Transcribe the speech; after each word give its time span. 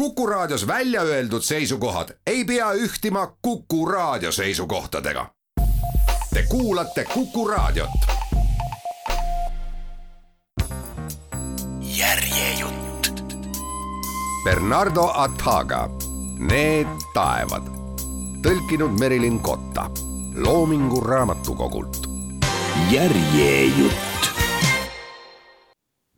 Kuku 0.00 0.26
Raadios 0.26 0.66
välja 0.66 1.02
öeldud 1.02 1.42
seisukohad 1.42 2.08
ei 2.26 2.44
pea 2.44 2.72
ühtima 2.72 3.36
Kuku 3.42 3.86
Raadio 3.86 4.32
seisukohtadega. 4.32 5.26
Te 6.34 6.42
kuulate 6.48 7.04
Kuku 7.04 7.48
Raadiot. 7.48 7.90
järjejutt. 11.80 13.24
Bernardo 14.44 15.12
Ataga, 15.14 15.88
Need 16.38 16.88
taevad, 17.14 17.68
tõlkinud 18.42 18.98
Merilin 19.00 19.40
Kotta, 19.40 19.90
Loomingu 20.36 21.00
Raamatukogult. 21.00 21.96
järjejutt 22.90 24.09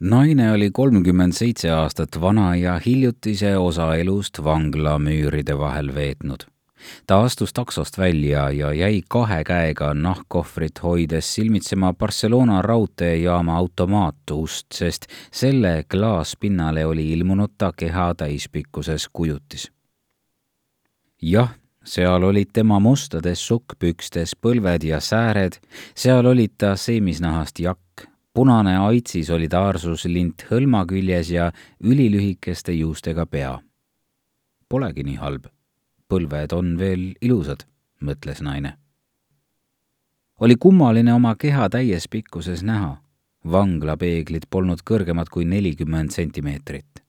naine 0.03 0.53
oli 0.53 0.71
kolmkümmend 0.71 1.33
seitse 1.33 1.71
aastat 1.71 2.21
vana 2.21 2.57
ja 2.57 2.81
hiljutise 2.87 3.57
osa 3.59 3.95
elust 3.95 4.39
vanglamüüride 4.45 5.59
vahel 5.59 5.95
veetnud. 5.95 6.43
ta 7.07 7.21
astus 7.21 7.53
taksost 7.53 7.99
välja 7.99 8.51
ja 8.51 8.73
jäi 8.73 9.03
kahe 9.09 9.45
käega 9.45 9.95
nahkkohvrit 9.95 10.83
hoides 10.83 11.35
silmitsema 11.35 11.93
Barcelona 11.93 12.63
raudteejaama 12.63 13.57
automaatust, 13.57 14.67
sest 14.75 15.07
selle 15.33 15.85
klaaspinnale 15.91 16.87
oli 16.87 17.13
ilmunud 17.13 17.51
ta 17.59 17.73
keha 17.77 18.15
täispikkuses 18.15 19.09
kujutis. 19.13 19.73
jah 21.23 21.55
seal 21.85 22.23
olid 22.23 22.51
tema 22.53 22.79
mustades 22.81 23.47
sukkpükstes 23.47 24.37
põlved 24.41 24.85
ja 24.87 25.01
sääred, 25.01 25.59
seal 25.95 26.27
olid 26.27 26.55
ta 26.59 26.77
seemisnahast 26.77 27.59
jakk, 27.61 27.82
punane 28.35 28.77
aitsi 28.81 29.23
solidaarsuslint 29.29 30.47
hõlma 30.51 30.85
küljes 30.89 31.31
ja 31.31 31.51
ülilühikeste 31.85 32.73
juustega 32.73 33.27
pea. 33.27 33.59
Polegi 34.69 35.05
nii 35.05 35.19
halb. 35.21 35.51
põlved 36.13 36.53
on 36.53 36.75
veel 36.77 37.15
ilusad, 37.25 37.65
mõtles 38.05 38.43
naine. 38.45 38.77
oli 40.41 40.57
kummaline 40.57 41.13
oma 41.13 41.35
keha 41.37 41.69
täies 41.69 42.09
pikkuses 42.09 42.63
näha. 42.63 42.97
vanglapeeglid 43.53 44.47
polnud 44.51 44.81
kõrgemad 44.91 45.29
kui 45.29 45.45
nelikümmend 45.45 46.11
sentimeetrit. 46.11 47.05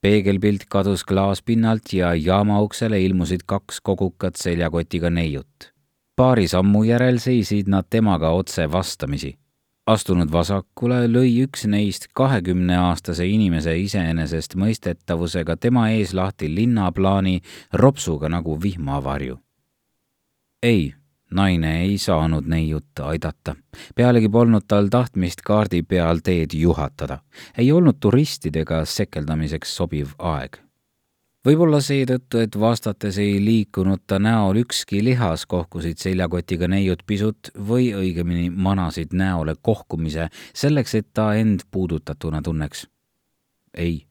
peegelpilt 0.00 0.64
kadus 0.68 1.04
klaaspinnalt 1.04 1.92
ja 1.92 2.14
jaama 2.14 2.60
uksele 2.60 3.00
ilmusid 3.02 3.40
kaks 3.46 3.80
kogukat 3.80 4.36
seljakotiga 4.36 5.10
neiut. 5.10 5.72
paari 6.16 6.48
sammu 6.48 6.84
järel 6.84 7.18
seisid 7.18 7.68
nad 7.68 7.86
temaga 7.90 8.30
otse 8.30 8.72
vastamisi 8.72 9.38
astunud 9.86 10.30
vasakule, 10.32 11.06
lõi 11.10 11.42
üks 11.44 11.66
neist 11.66 12.08
kahekümneaastase 12.14 13.26
inimese 13.26 13.74
iseenesestmõistetavusega 13.82 15.56
tema 15.56 15.88
ees 15.90 16.14
lahti 16.14 16.50
linnaplaani 16.54 17.40
ropsuga 17.72 18.28
nagu 18.28 18.58
vihmavarju. 18.62 19.38
ei, 20.62 20.94
naine 21.30 21.80
ei 21.82 21.98
saanud 21.98 22.46
neiut 22.46 23.00
aidata. 23.00 23.56
pealegi 23.94 24.28
polnud 24.28 24.62
tal 24.68 24.88
tahtmist 24.88 25.42
kaardi 25.42 25.82
peal 25.82 26.18
teed 26.24 26.54
juhatada. 26.54 27.18
ei 27.58 27.72
olnud 27.72 27.96
turistidega 28.00 28.84
sekeldamiseks 28.84 29.76
sobiv 29.76 30.14
aeg 30.18 30.62
võib-olla 31.46 31.80
seetõttu, 31.82 32.40
et 32.42 32.56
vastates 32.58 33.18
ei 33.22 33.40
liikunud 33.42 34.04
ta 34.06 34.18
näol 34.22 34.62
ükski 34.62 35.02
lihas, 35.04 35.46
kohkusid 35.50 35.98
seljakotiga 36.02 36.68
neiud 36.70 37.02
pisut 37.06 37.50
või 37.68 37.90
õigemini 37.98 38.50
manasid 38.50 39.14
näole 39.16 39.56
kohkumise 39.62 40.28
selleks, 40.54 40.94
et 40.94 41.10
ta 41.14 41.32
end 41.34 41.66
puudutatuna 41.70 42.42
tunneks. 42.42 42.86
ei, 43.74 44.06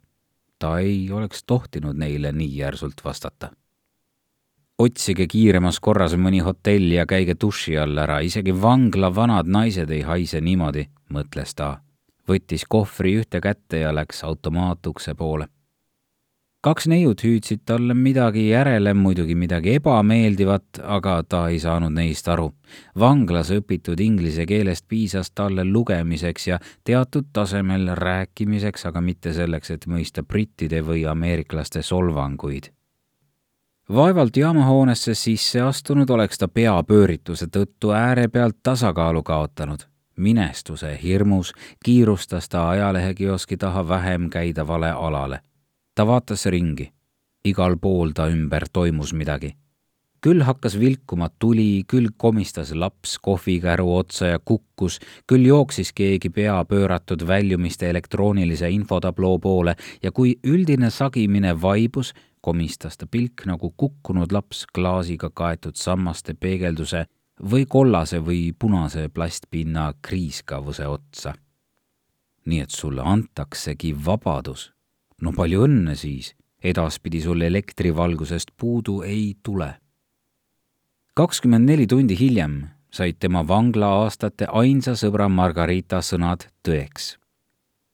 ta 0.59 0.79
ei 0.79 1.11
oleks 1.11 1.43
tohtinud 1.43 1.97
neile 1.97 2.31
nii 2.31 2.57
järsult 2.57 3.01
vastata. 3.05 3.51
otsige 4.77 5.27
kiiremas 5.27 5.79
korras 5.79 6.13
mõni 6.17 6.39
hotell 6.41 6.91
ja 6.91 7.05
käige 7.05 7.35
duši 7.41 7.77
all 7.77 7.97
ära, 7.97 8.19
isegi 8.19 8.61
vangla 8.61 9.15
vanad 9.15 9.47
naised 9.47 9.89
ei 9.89 10.01
haise 10.01 10.41
niimoodi, 10.41 10.89
mõtles 11.13 11.55
ta. 11.55 11.79
võttis 12.27 12.65
kohvri 12.67 13.15
ühte 13.21 13.41
kätte 13.41 13.79
ja 13.79 13.95
läks 13.95 14.23
automaatukse 14.23 15.15
poole 15.15 15.47
kaks 16.61 16.85
neiut 16.87 17.23
hüüdsid 17.23 17.63
talle 17.65 17.93
midagi 17.93 18.49
järele, 18.49 18.93
muidugi 18.93 19.35
midagi 19.35 19.75
ebameeldivat, 19.79 20.81
aga 20.83 21.15
ta 21.23 21.47
ei 21.49 21.59
saanud 21.59 21.93
neist 21.93 22.27
aru. 22.29 22.51
vanglas 22.99 23.49
õpitud 23.51 23.99
inglise 23.99 24.45
keelest 24.45 24.85
piisas 24.87 25.31
talle 25.31 25.65
lugemiseks 25.65 26.47
ja 26.47 26.59
teatud 26.83 27.25
tasemel 27.33 27.95
rääkimiseks, 27.97 28.85
aga 28.85 29.01
mitte 29.01 29.33
selleks, 29.33 29.71
et 29.71 29.87
mõista 29.87 30.23
brittide 30.23 30.85
või 30.85 31.05
ameeriklaste 31.09 31.81
solvanguid. 31.81 32.71
vaevalt 33.89 34.37
jaamahoonesse 34.37 35.13
sisse 35.13 35.61
astunud 35.61 36.09
oleks 36.09 36.37
ta 36.37 36.47
peapöörituse 36.47 37.47
tõttu 37.47 37.91
äärepealt 37.91 38.57
tasakaalu 38.63 39.23
kaotanud 39.23 39.87
minestuse 40.17 40.99
hirmus 41.03 41.53
kiirustas 41.85 42.49
ta 42.49 42.69
ajalehekioski 42.69 43.57
taha 43.57 43.87
vähem 43.87 44.29
käidavale 44.29 44.91
alale 44.91 45.39
ta 45.95 46.07
vaatas 46.07 46.45
ringi. 46.45 46.91
igal 47.45 47.75
pool 47.81 48.11
ta 48.15 48.27
ümber 48.29 48.63
toimus 48.73 49.13
midagi. 49.13 49.55
küll 50.21 50.43
hakkas 50.45 50.79
vilkuma 50.79 51.29
tuli, 51.39 51.83
küll 51.87 52.09
komistas 52.17 52.71
laps 52.71 53.17
kohvikäru 53.17 53.95
otsa 53.95 54.25
ja 54.25 54.39
kukkus, 54.39 54.99
küll 55.27 55.45
jooksis 55.45 55.91
keegi 55.93 56.29
pea 56.29 56.65
pööratud 56.65 57.27
väljumiste 57.27 57.89
elektroonilise 57.89 58.69
infotabloo 58.69 59.39
poole 59.39 59.75
ja 60.03 60.11
kui 60.11 60.39
üldine 60.43 60.89
sagimine 60.89 61.61
vaibus, 61.61 62.13
komistas 62.41 62.97
ta 62.97 63.07
pilk 63.07 63.45
nagu 63.45 63.73
kukkunud 63.77 64.31
laps 64.31 64.65
klaasiga 64.75 65.29
kaetud 65.33 65.75
sammaste 65.75 66.33
peegelduse 66.33 67.05
või 67.51 67.65
kollase 67.65 68.19
või 68.19 68.53
punase 68.59 69.09
plastpinna 69.09 69.93
kriiskavuse 70.01 70.87
otsa. 70.87 71.33
nii 72.45 72.59
et 72.59 72.69
sulle 72.69 73.01
antaksegi 73.05 73.95
vabadus 74.05 74.71
no 75.21 75.31
palju 75.35 75.65
õnne 75.67 75.95
siis, 75.95 76.33
edaspidi 76.63 77.21
sul 77.21 77.41
elektrivalgusest 77.41 78.51
puudu 78.57 79.01
ei 79.01 79.37
tule. 79.43 79.73
kakskümmend 81.13 81.69
neli 81.69 81.87
tundi 81.87 82.17
hiljem 82.19 82.61
said 82.91 83.19
tema 83.19 83.43
vanglaaastate 83.47 84.47
ainsa 84.51 84.95
sõbra 84.99 85.29
Margarita 85.29 86.01
sõnad 86.01 86.47
tõeks. 86.67 87.17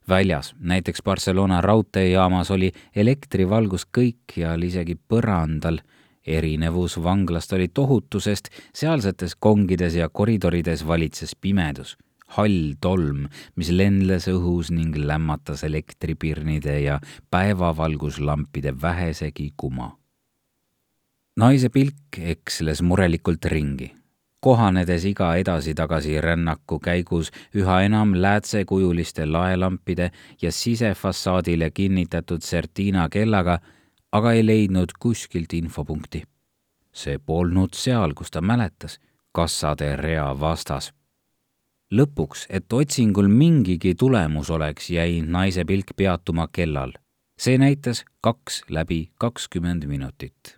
väljas, 0.10 0.56
näiteks 0.60 1.04
Barcelona 1.04 1.62
raudteejaamas 1.62 2.52
oli 2.52 2.72
elektrivalgus 2.96 3.86
kõikjal, 3.86 4.64
isegi 4.64 4.96
põrandal 4.96 5.80
erinevus 6.26 6.98
vanglast 7.04 7.54
oli 7.54 7.68
tohutu, 7.68 8.20
sest 8.20 8.50
sealsetes 8.74 9.36
kongides 9.36 9.96
ja 9.96 10.10
koridorides 10.10 10.88
valitses 10.88 11.36
pimedus 11.36 11.98
hall 12.36 12.76
tolm, 12.82 13.28
mis 13.56 13.70
lendles 13.72 14.28
õhus 14.32 14.72
ning 14.74 14.96
lämmatas 14.98 15.64
elektripirnide 15.64 16.80
ja 16.82 17.00
päevavalguslampide 17.32 18.76
vähesegi 18.82 19.54
kuma. 19.58 19.98
naise 21.38 21.70
pilk 21.70 22.18
eksles 22.18 22.82
murelikult 22.82 23.46
ringi, 23.46 23.92
kohanedes 24.42 25.06
iga 25.06 25.36
edasi-tagasi 25.38 26.22
rännaku 26.22 26.80
käigus 26.80 27.32
üha 27.56 27.82
enam 27.86 28.16
läätsekujuliste 28.16 29.26
laelampide 29.26 30.12
ja 30.42 30.52
sisefassaadile 30.52 31.72
kinnitatud 31.72 32.42
Certina 32.42 33.10
kellaga, 33.10 33.60
aga 34.12 34.32
ei 34.32 34.46
leidnud 34.46 34.98
kuskilt 35.00 35.54
infopunkti. 35.54 36.24
see 36.98 37.20
polnud 37.20 37.76
seal, 37.78 38.14
kus 38.18 38.32
ta 38.32 38.42
mäletas, 38.42 39.00
kassade 39.32 39.96
rea 39.96 40.40
vastas 40.40 40.97
lõpuks, 41.94 42.46
et 42.50 42.74
otsingul 42.74 43.28
mingigi 43.32 43.96
tulemus 43.96 44.50
oleks, 44.50 44.90
jäi 44.90 45.22
naise 45.22 45.66
pilk 45.66 45.96
peatuma 45.96 46.48
kellal. 46.48 46.92
see 47.40 47.58
näitas 47.58 48.06
kaks 48.22 48.64
läbi 48.70 49.12
kakskümmend 49.20 49.86
minutit. 49.86 50.58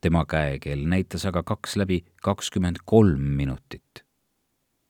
tema 0.00 0.24
käekell 0.24 0.86
näitas 0.86 1.26
aga 1.26 1.42
kaks 1.42 1.76
läbi 1.76 2.04
kakskümmend 2.22 2.76
kolm 2.84 3.20
minutit. 3.20 4.04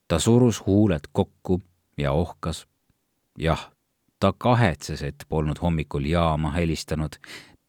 ta 0.08 0.18
surus 0.18 0.66
huuled 0.66 1.06
kokku 1.12 1.62
ja 1.98 2.12
ohkas. 2.12 2.66
jah, 3.38 3.70
ta 4.20 4.32
kahetses, 4.32 5.02
et 5.02 5.24
polnud 5.28 5.58
hommikul 5.62 6.04
jaama 6.04 6.50
helistanud. 6.50 7.14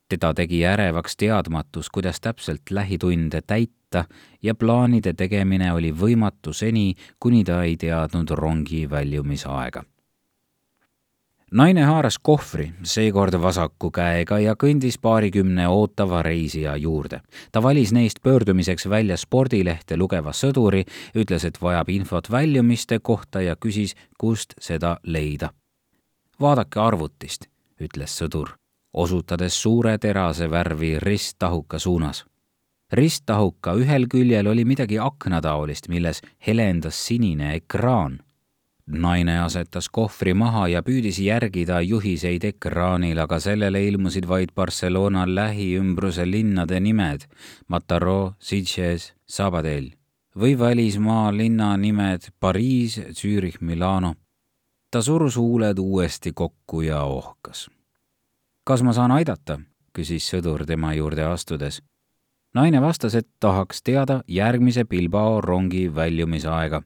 teda 0.10 0.34
tegi 0.34 0.66
ärevaks 0.66 1.18
teadmatus, 1.18 1.90
kuidas 1.90 2.22
täpselt 2.22 2.62
lähitunde 2.72 3.42
täita 3.42 3.81
võtta 3.92 4.06
ja 4.42 4.56
plaanide 4.56 5.14
tegemine 5.14 5.72
oli 5.74 5.92
võimatu 5.92 6.54
seni, 6.54 6.96
kuni 7.20 7.44
ta 7.44 7.64
ei 7.64 7.78
teadnud 7.78 8.30
rongi 8.32 8.90
väljumisaega. 8.90 9.84
naine 11.52 11.82
haaras 11.84 12.18
kohvri, 12.20 12.74
seekord 12.84 13.34
vasaku 13.42 13.92
käega 13.92 14.40
ja 14.40 14.56
kõndis 14.56 14.98
paarikümne 15.02 15.68
ootava 15.68 16.22
reisija 16.22 16.76
juurde. 16.78 17.22
ta 17.52 17.62
valis 17.62 17.92
neist 17.92 18.22
pöördumiseks 18.24 18.90
välja 18.90 19.18
spordilehte 19.18 19.98
lugeva 19.98 20.32
sõduri, 20.32 20.86
ütles, 21.16 21.46
et 21.46 21.62
vajab 21.62 21.90
infot 21.90 22.32
väljumiste 22.32 23.00
kohta 23.00 23.42
ja 23.42 23.56
küsis, 23.56 23.96
kust 24.18 24.54
seda 24.60 24.98
leida. 25.04 25.50
vaadake 26.40 26.80
arvutist, 26.80 27.48
ütles 27.80 28.18
sõdur 28.18 28.62
osutades 28.94 29.62
suure 29.62 29.98
terase 29.98 30.50
värvi 30.50 31.00
risttahuka 31.00 31.80
suunas. 31.80 32.31
Risttahuka 32.92 33.76
ühel 33.80 34.08
küljel 34.12 34.48
oli 34.48 34.66
midagi 34.66 35.00
aknataolist, 35.00 35.88
milles 35.88 36.22
helendas 36.48 37.06
sinine 37.08 37.56
ekraan 37.56 38.20
naine 38.92 39.40
asetas 39.42 39.90
kohvri 39.90 40.34
maha 40.34 40.68
ja 40.68 40.82
püüdis 40.84 41.20
järgida 41.22 41.82
juhiseid 41.82 42.44
ekraanil, 42.44 43.20
aga 43.20 43.40
sellele 43.40 43.84
ilmusid 43.88 44.28
vaid 44.28 44.52
Barcelona 44.56 45.26
lähiümbruse 45.28 46.26
linnade 46.32 46.80
nimed 46.80 47.28
Mataró, 47.68 48.34
Sitges, 48.40 49.14
Sabadell 49.26 49.92
või 50.36 50.58
välismaa 50.60 51.32
linna 51.36 51.76
nimed 51.78 52.32
Pariis, 52.40 53.00
Zürich, 53.12 53.62
Milano. 53.62 54.16
ta 54.92 55.02
surus 55.02 55.38
huuled 55.38 55.78
uuesti 55.80 56.32
kokku 56.34 56.82
ja 56.82 57.04
ohkas. 57.04 57.70
kas 58.64 58.84
ma 58.84 58.94
saan 58.94 59.12
aidata? 59.12 59.60
küsis 59.94 60.24
sõdur 60.24 60.66
tema 60.66 60.94
juurde 60.94 61.24
astudes. 61.24 61.82
Naine 62.54 62.82
vastas, 62.82 63.16
et 63.16 63.28
tahaks 63.40 63.84
teada 63.84 64.24
järgmise 64.28 64.86
Bilbao 64.86 65.42
rongi 65.42 65.96
väljumisaega 65.96 66.82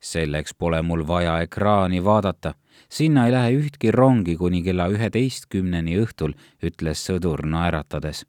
selleks 0.00 0.54
pole 0.54 0.82
mul 0.82 1.06
vaja 1.06 1.40
ekraani 1.40 2.04
vaadata. 2.04 2.54
sinna 2.88 3.26
ei 3.26 3.32
lähe 3.32 3.50
ühtki 3.50 3.90
rongi 3.90 4.36
kuni 4.36 4.62
kella 4.62 4.88
üheteistkümneni 4.88 5.98
õhtul, 6.02 6.32
ütles 6.62 7.04
sõdur 7.06 7.46
naeratades. 7.46 8.26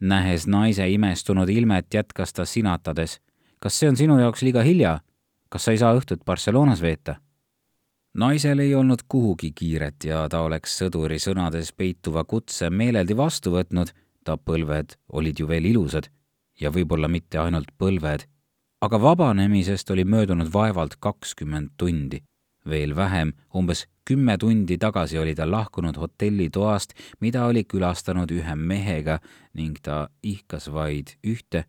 nähes 0.00 0.46
naise 0.46 0.88
imestunud 0.88 1.48
ilmet, 1.48 1.94
jätkas 1.94 2.32
ta 2.32 2.44
sinatades. 2.44 3.20
kas 3.58 3.78
see 3.78 3.88
on 3.88 3.96
sinu 3.96 4.18
jaoks 4.18 4.42
liiga 4.42 4.62
hilja? 4.62 5.00
kas 5.48 5.64
sa 5.64 5.70
ei 5.70 5.78
saa 5.78 5.94
õhtut 5.94 6.24
Barcelonas 6.24 6.82
veeta? 6.82 7.16
naisel 8.14 8.58
ei 8.58 8.74
olnud 8.74 9.02
kuhugi 9.08 9.52
kiiret 9.54 10.04
ja 10.04 10.28
ta 10.28 10.40
oleks 10.40 10.78
sõduri 10.78 11.18
sõnades 11.18 11.72
peituva 11.72 12.24
kutse 12.24 12.70
meeleldi 12.70 13.16
vastu 13.16 13.50
võtnud, 13.50 13.90
ta 14.24 14.36
põlved 14.36 14.96
olid 15.12 15.38
ju 15.38 15.48
veel 15.48 15.64
ilusad 15.64 16.10
ja 16.60 16.70
võib-olla 16.70 17.08
mitte 17.08 17.38
ainult 17.38 17.70
põlved 17.78 18.26
aga 18.80 19.02
vabanemisest 19.02 19.90
oli 19.90 20.04
möödunud 20.04 20.52
vaevalt 20.52 20.96
kakskümmend 20.96 21.70
tundi. 21.76 22.22
veel 22.68 22.96
vähem, 22.96 23.32
umbes 23.54 23.86
kümme 24.04 24.38
tundi 24.38 24.76
tagasi 24.78 25.18
oli 25.18 25.34
ta 25.34 25.50
lahkunud 25.50 25.96
hotellitoast, 25.96 26.92
mida 27.20 27.46
oli 27.46 27.64
külastanud 27.64 28.30
ühe 28.30 28.54
mehega 28.54 29.18
ning 29.54 29.78
ta 29.82 30.08
ihkas 30.22 30.72
vaid 30.72 31.16
ühte, 31.26 31.64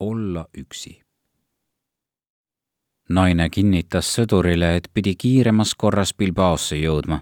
olla 0.00 0.46
üksi. 0.58 1.02
naine 3.08 3.50
kinnitas 3.50 4.14
sõdurile, 4.16 4.76
et 4.76 4.88
pidi 4.94 5.14
kiiremas 5.14 5.74
korras 5.74 6.14
Bilbaosse 6.14 6.76
jõudma. 6.76 7.20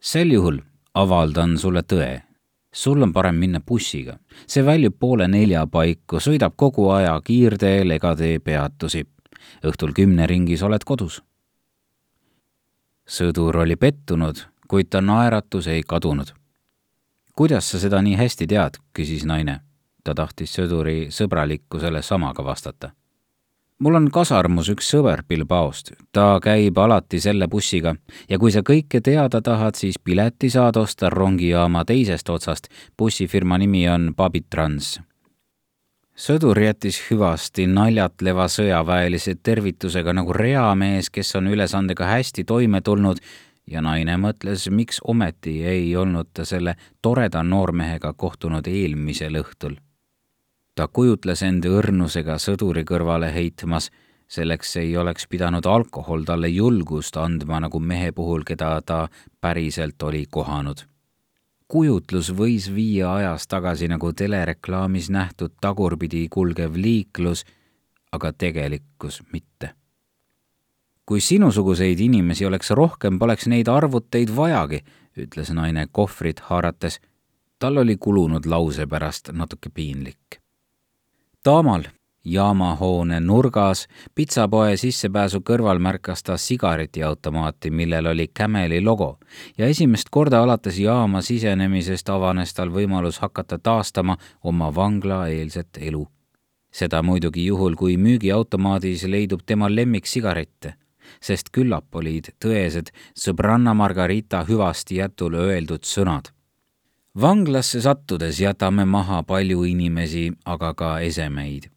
sel 0.00 0.32
juhul 0.32 0.58
avaldan 0.94 1.58
sulle 1.58 1.82
tõe, 1.82 2.22
sul 2.74 3.02
on 3.02 3.12
parem 3.12 3.34
minna 3.34 3.60
bussiga. 3.60 4.18
see 4.46 4.66
väljub 4.66 4.96
poole 4.98 5.28
nelja 5.28 5.66
paiku, 5.66 6.18
sõidab 6.20 6.56
kogu 6.56 6.88
aja 6.90 7.20
kiirteel 7.24 7.90
ega 7.90 8.14
tee 8.16 8.38
peatusi. 8.38 9.06
õhtul 9.64 9.92
kümne 9.94 10.26
ringis 10.26 10.62
oled 10.62 10.84
kodus. 10.84 11.22
sõdur 13.06 13.56
oli 13.56 13.76
pettunud, 13.76 14.36
kuid 14.68 14.90
ta 14.90 15.00
naeratus 15.00 15.66
ei 15.66 15.82
kadunud. 15.82 16.34
kuidas 17.36 17.70
sa 17.70 17.78
seda 17.78 18.02
nii 18.02 18.16
hästi 18.16 18.46
tead, 18.46 18.82
küsis 18.92 19.24
naine. 19.24 19.60
ta 20.04 20.14
tahtis 20.14 20.58
sõduri 20.58 21.06
sõbralikkusele 21.10 22.02
samaga 22.02 22.44
vastata 22.44 22.90
mul 23.78 23.98
on 23.98 24.10
kasarmus 24.12 24.68
üks 24.72 24.88
sõber 24.92 25.24
Bilbaost, 25.28 25.92
ta 26.12 26.38
käib 26.42 26.78
alati 26.78 27.20
selle 27.20 27.48
bussiga 27.50 27.94
ja 28.30 28.38
kui 28.38 28.52
sa 28.54 28.62
kõike 28.66 29.00
teada 29.04 29.40
tahad, 29.42 29.74
siis 29.78 29.98
pileti 29.98 30.50
saad 30.50 30.76
osta 30.76 31.10
rongijaama 31.10 31.84
teisest 31.84 32.28
otsast. 32.30 32.68
bussifirma 32.98 33.58
nimi 33.58 33.88
on 33.88 34.14
Babitrans. 34.16 35.00
sõdur 36.16 36.58
jättis 36.62 37.00
hüvasti 37.10 37.66
naljatleva 37.66 38.46
sõjaväelise 38.48 39.34
tervitusega 39.42 40.12
nagu 40.12 40.32
reamees, 40.32 41.10
kes 41.10 41.34
on 41.36 41.46
ülesandega 41.46 42.06
hästi 42.06 42.44
toime 42.44 42.80
tulnud 42.80 43.18
ja 43.66 43.80
naine 43.80 44.16
mõtles, 44.16 44.70
miks 44.70 45.00
ometi 45.04 45.64
ei 45.64 45.96
olnud 45.96 46.28
ta 46.32 46.44
selle 46.44 46.76
toreda 47.02 47.42
noormehega 47.42 48.12
kohtunud 48.12 48.66
eelmisel 48.66 49.42
õhtul 49.42 49.76
ta 50.74 50.88
kujutles 50.88 51.42
end 51.46 51.66
õrnusega 51.68 52.38
sõduri 52.42 52.82
kõrvale 52.86 53.30
heitmas, 53.34 53.90
selleks 54.28 54.76
ei 54.80 54.96
oleks 54.96 55.28
pidanud 55.30 55.66
alkohol 55.66 56.24
talle 56.26 56.48
julgust 56.50 57.16
andma 57.16 57.60
nagu 57.62 57.80
mehe 57.80 58.10
puhul, 58.12 58.42
keda 58.44 58.80
ta 58.82 59.08
päriselt 59.40 60.02
oli 60.02 60.26
kohanud. 60.30 60.86
kujutlus 61.68 62.30
võis 62.30 62.68
viia 62.74 63.14
ajas 63.14 63.46
tagasi 63.46 63.88
nagu 63.88 64.12
telereklaamis 64.12 65.10
nähtud 65.10 65.54
tagurpidi 65.60 66.28
kulgev 66.28 66.76
liiklus, 66.76 67.44
aga 68.12 68.32
tegelikkus 68.32 69.22
mitte. 69.32 69.74
kui 71.06 71.20
sinusuguseid 71.20 72.00
inimesi 72.00 72.46
oleks 72.46 72.70
rohkem, 72.70 73.18
poleks 73.18 73.46
neid 73.46 73.68
arvuteid 73.68 74.36
vajagi, 74.36 74.84
ütles 75.16 75.50
naine 75.52 75.86
kohvrit 75.92 76.40
haarates. 76.40 77.00
tal 77.58 77.76
oli 77.76 77.96
kulunud 77.96 78.46
lause 78.46 78.86
pärast 78.86 79.30
natuke 79.32 79.70
piinlik 79.70 80.43
Taamal 81.44 81.82
jaamahoone 82.24 83.18
nurgas 83.20 83.82
pitsapoe 84.14 84.76
sissepääsu 84.80 85.42
kõrval 85.44 85.76
märkas 85.76 86.22
ta 86.24 86.38
sigaretiautomaati, 86.40 87.70
millel 87.70 88.06
oli 88.06 88.30
Cameli 88.38 88.78
logo 88.80 89.18
ja 89.58 89.66
esimest 89.66 90.08
korda 90.10 90.40
alates 90.42 90.78
jaama 90.80 91.20
sisenemisest 91.22 92.08
avanes 92.08 92.56
tal 92.56 92.72
võimalus 92.72 93.18
hakata 93.20 93.58
taastama 93.58 94.16
oma 94.42 94.70
vanglaeelset 94.74 95.80
elu. 95.80 96.06
seda 96.72 97.02
muidugi 97.02 97.44
juhul, 97.46 97.76
kui 97.76 97.96
müügiautomaadis 97.96 99.04
leidub 99.04 99.40
tema 99.46 99.68
lemmiksigarette, 99.68 100.74
sest 101.20 101.52
küllap 101.52 101.94
olid 101.94 102.32
tõesed 102.44 102.88
sõbranna 103.14 103.74
Margarita 103.74 104.46
hüvasti 104.48 104.96
jätul 104.96 105.34
öeldud 105.34 105.84
sõnad 105.84 106.32
vanglasse 107.20 107.80
sattudes 107.80 108.40
jätame 108.40 108.84
maha 108.84 109.22
palju 109.22 109.62
inimesi, 109.64 110.32
aga 110.44 110.74
ka 110.74 110.98
esemeid. 111.00 111.70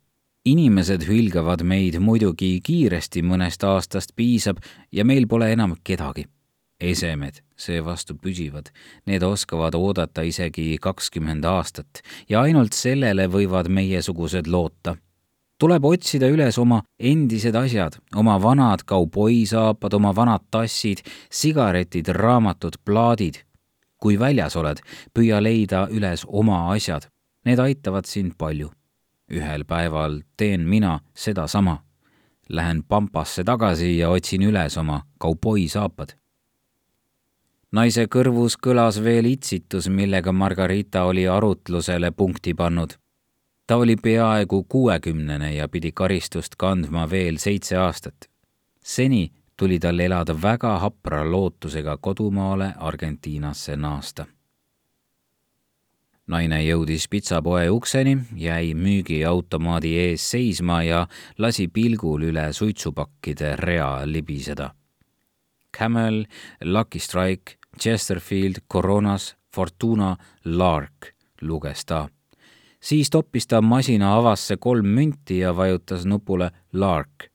inimesed 0.47 1.03
hülgavad 1.03 1.59
meid 1.63 1.97
muidugi 1.99 2.61
kiiresti, 2.63 3.21
mõnest 3.21 3.63
aastast 3.67 4.13
piisab 4.15 4.61
ja 4.91 5.05
meil 5.05 5.27
pole 5.27 5.51
enam 5.51 5.75
kedagi. 5.83 6.25
esemed 6.79 7.41
seevastu 7.55 8.15
püsivad, 8.15 8.69
need 9.05 9.23
oskavad 9.23 9.75
oodata 9.75 10.21
isegi 10.21 10.77
kakskümmend 10.81 11.45
aastat 11.45 12.01
ja 12.29 12.41
ainult 12.41 12.73
sellele 12.73 13.27
võivad 13.27 13.67
meiesugused 13.67 14.47
loota 14.47 14.95
tuleb 15.59 15.85
otsida 15.85 16.27
üles 16.29 16.57
oma 16.57 16.83
endised 16.99 17.55
asjad, 17.55 17.97
oma 18.15 18.41
vanad 18.41 18.83
kauboisaapad, 18.85 19.93
oma 19.93 20.15
vanad 20.15 20.41
tassid, 20.51 21.01
sigaretid, 21.29 22.07
raamatud, 22.07 22.77
plaadid 22.85 23.46
kui 23.99 24.19
väljas 24.19 24.55
oled, 24.55 24.81
püüa 25.13 25.41
leida 25.43 25.87
üles 25.91 26.25
oma 26.27 26.67
asjad. 26.71 27.07
Need 27.45 27.59
aitavad 27.59 28.05
sind 28.05 28.35
palju. 28.37 28.71
ühel 29.31 29.65
päeval 29.67 30.21
teen 30.37 30.61
mina 30.61 30.99
sedasama. 31.15 31.83
Lähen 32.49 32.83
pampasse 32.83 33.43
tagasi 33.43 33.97
ja 33.97 34.09
otsin 34.09 34.41
üles 34.41 34.77
oma 34.77 35.01
kauboisaapad. 35.19 36.15
naise 37.71 38.05
kõrvus 38.05 38.55
kõlas 38.57 39.03
veel 39.03 39.25
itsitus, 39.25 39.89
millega 39.89 40.31
Margarita 40.31 41.03
oli 41.03 41.27
arutlusele 41.27 42.11
punkti 42.11 42.53
pannud. 42.53 42.93
ta 43.67 43.75
oli 43.75 43.95
peaaegu 43.95 44.63
kuuekümnene 44.63 45.55
ja 45.55 45.67
pidi 45.67 45.91
karistust 45.91 46.55
kandma 46.55 47.09
veel 47.09 47.37
seitse 47.37 47.77
aastat. 47.77 48.29
seni 48.83 49.36
tuli 49.57 49.79
tal 49.79 49.99
elada 49.99 50.33
väga 50.41 50.77
hapra 50.79 51.23
lootusega 51.31 51.97
kodumaale 51.97 52.73
Argentiinasse 52.77 53.75
naasta. 53.75 54.25
naine 56.27 56.57
jõudis 56.59 57.05
pitsapoe 57.09 57.69
ukseni, 57.71 58.17
jäi 58.35 58.73
müügiautomaadi 58.75 59.93
ees 59.99 60.25
seisma 60.31 60.81
ja 60.83 61.05
lasi 61.37 61.67
pilgul 61.67 62.25
üle 62.29 62.49
suitsupakkide 62.53 63.55
rea 63.55 64.01
libiseda. 64.05 64.73
Camel, 65.77 66.25
Lucky 66.63 66.99
Strike, 66.99 67.55
Chesterfield, 67.79 68.59
Coronas, 68.73 69.37
Fortuna, 69.55 70.17
Lark, 70.45 71.13
luges 71.41 71.85
ta 71.85 72.09
siis 72.81 73.09
toppis 73.09 73.47
ta 73.47 73.61
masina 73.61 74.15
avasse 74.17 74.57
kolm 74.57 74.85
münti 74.85 75.39
ja 75.39 75.55
vajutas 75.55 76.05
nupule 76.05 76.51
Lark 76.73 77.31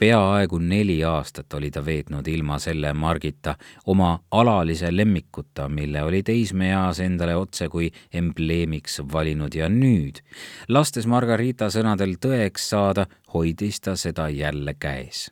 peaaegu 0.00 0.58
neli 0.58 0.98
aastat 1.04 1.52
oli 1.54 1.70
ta 1.70 1.82
veetnud 1.84 2.26
ilma 2.26 2.58
selle 2.58 2.92
margita, 2.92 3.54
oma 3.86 4.18
alalise 4.30 4.88
lemmikuta, 4.96 5.68
mille 5.68 6.02
oli 6.02 6.22
teismeeas 6.22 7.00
endale 7.04 7.36
otse 7.36 7.68
kui 7.68 7.90
embleemiks 8.12 9.02
valinud 9.12 9.54
ja 9.54 9.68
nüüd, 9.68 10.22
lastes 10.68 11.06
Margarita 11.06 11.68
sõnadel 11.70 12.16
tõeks 12.16 12.70
saada, 12.72 13.06
hoidis 13.34 13.80
ta 13.80 13.96
seda 13.96 14.28
jälle 14.28 14.74
käes. 14.74 15.28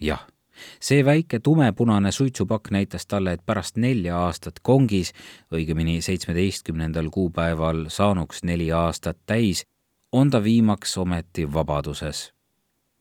jah, 0.00 0.22
see 0.80 1.04
väike 1.04 1.40
tumepunane 1.40 2.12
suitsupakk 2.12 2.70
näitas 2.70 3.06
talle, 3.06 3.32
et 3.32 3.46
pärast 3.46 3.76
nelja 3.76 4.18
aastat 4.18 4.62
kongis, 4.62 5.12
õigemini 5.54 6.00
seitsmeteistkümnendal 6.02 7.10
kuupäeval 7.10 7.86
saanuks 7.88 8.44
neli 8.44 8.70
aastat 8.72 9.18
täis, 9.26 9.66
on 10.12 10.30
ta 10.30 10.42
viimaks 10.42 10.98
ometi 10.98 11.52
vabaduses. 11.52 12.30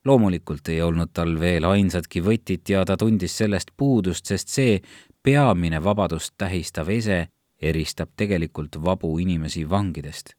Loomulikult 0.06 0.68
ei 0.68 0.82
olnud 0.82 1.14
tal 1.14 1.40
veel 1.40 1.64
ainsatki 1.64 2.22
võtit 2.22 2.70
ja 2.70 2.86
ta 2.86 2.98
tundis 2.98 3.38
sellest 3.38 3.72
puudust, 3.78 4.26
sest 4.26 4.48
see 4.48 4.82
peamine 5.24 5.84
vabadust 5.84 6.34
tähistav 6.38 6.90
ese 6.90 7.28
eristab 7.62 8.10
tegelikult 8.18 8.82
vabu 8.84 9.18
inimesi 9.20 9.70
vangidest. 9.70 10.36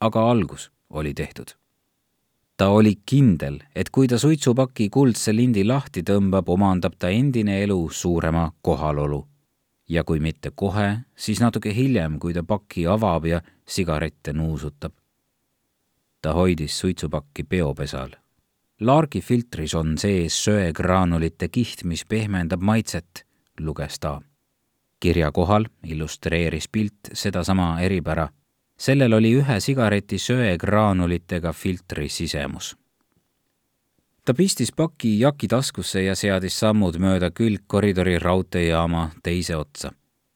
aga 0.00 0.30
algus 0.30 0.70
oli 0.90 1.14
tehtud 1.14 1.54
ta 2.62 2.68
oli 2.68 2.94
kindel, 3.06 3.58
et 3.74 3.90
kui 3.90 4.06
ta 4.08 4.18
suitsupaki 4.18 4.88
kuldse 4.94 5.32
lindi 5.34 5.64
lahti 5.66 6.04
tõmbab, 6.06 6.46
omandab 6.46 6.94
ta 6.94 7.08
endine 7.10 7.56
elu 7.64 7.88
suurema 7.90 8.52
kohalolu. 8.62 9.26
ja 9.88 10.04
kui 10.04 10.20
mitte 10.20 10.52
kohe, 10.54 11.00
siis 11.16 11.40
natuke 11.40 11.74
hiljem, 11.74 12.18
kui 12.18 12.32
ta 12.32 12.42
paki 12.42 12.86
avab 12.86 13.26
ja 13.26 13.40
sigarette 13.66 14.32
nuusutab. 14.32 14.92
ta 16.22 16.32
hoidis 16.32 16.78
suitsupakki 16.78 17.42
peopesal. 17.44 18.21
Laargi 18.82 19.20
filtris 19.20 19.74
on 19.74 19.98
sees 19.98 20.44
söegraanulite 20.44 21.48
kiht, 21.48 21.84
mis 21.84 22.04
pehmendab 22.04 22.60
maitset, 22.60 23.26
luges 23.60 23.98
ta. 24.00 24.20
kirja 25.00 25.32
kohal 25.32 25.64
illustreeris 25.86 26.68
pilt 26.68 27.10
sedasama 27.12 27.80
eripära 27.80 28.28
sellel 28.82 29.12
oli 29.12 29.34
ühe 29.38 29.60
sigareti 29.60 30.18
söegraanulitega 30.18 31.52
filtri 31.52 32.08
sisemus. 32.08 32.76
ta 34.24 34.34
pistis 34.34 34.72
paki 34.72 35.20
jaki 35.20 35.48
taskusse 35.48 36.02
ja 36.02 36.14
seadis 36.18 36.58
sammud 36.60 36.98
mööda 36.98 37.30
külgkoridori 37.30 38.18
raudteejaama 38.18 39.10
teise 39.22 39.56
otsa. 39.56 39.92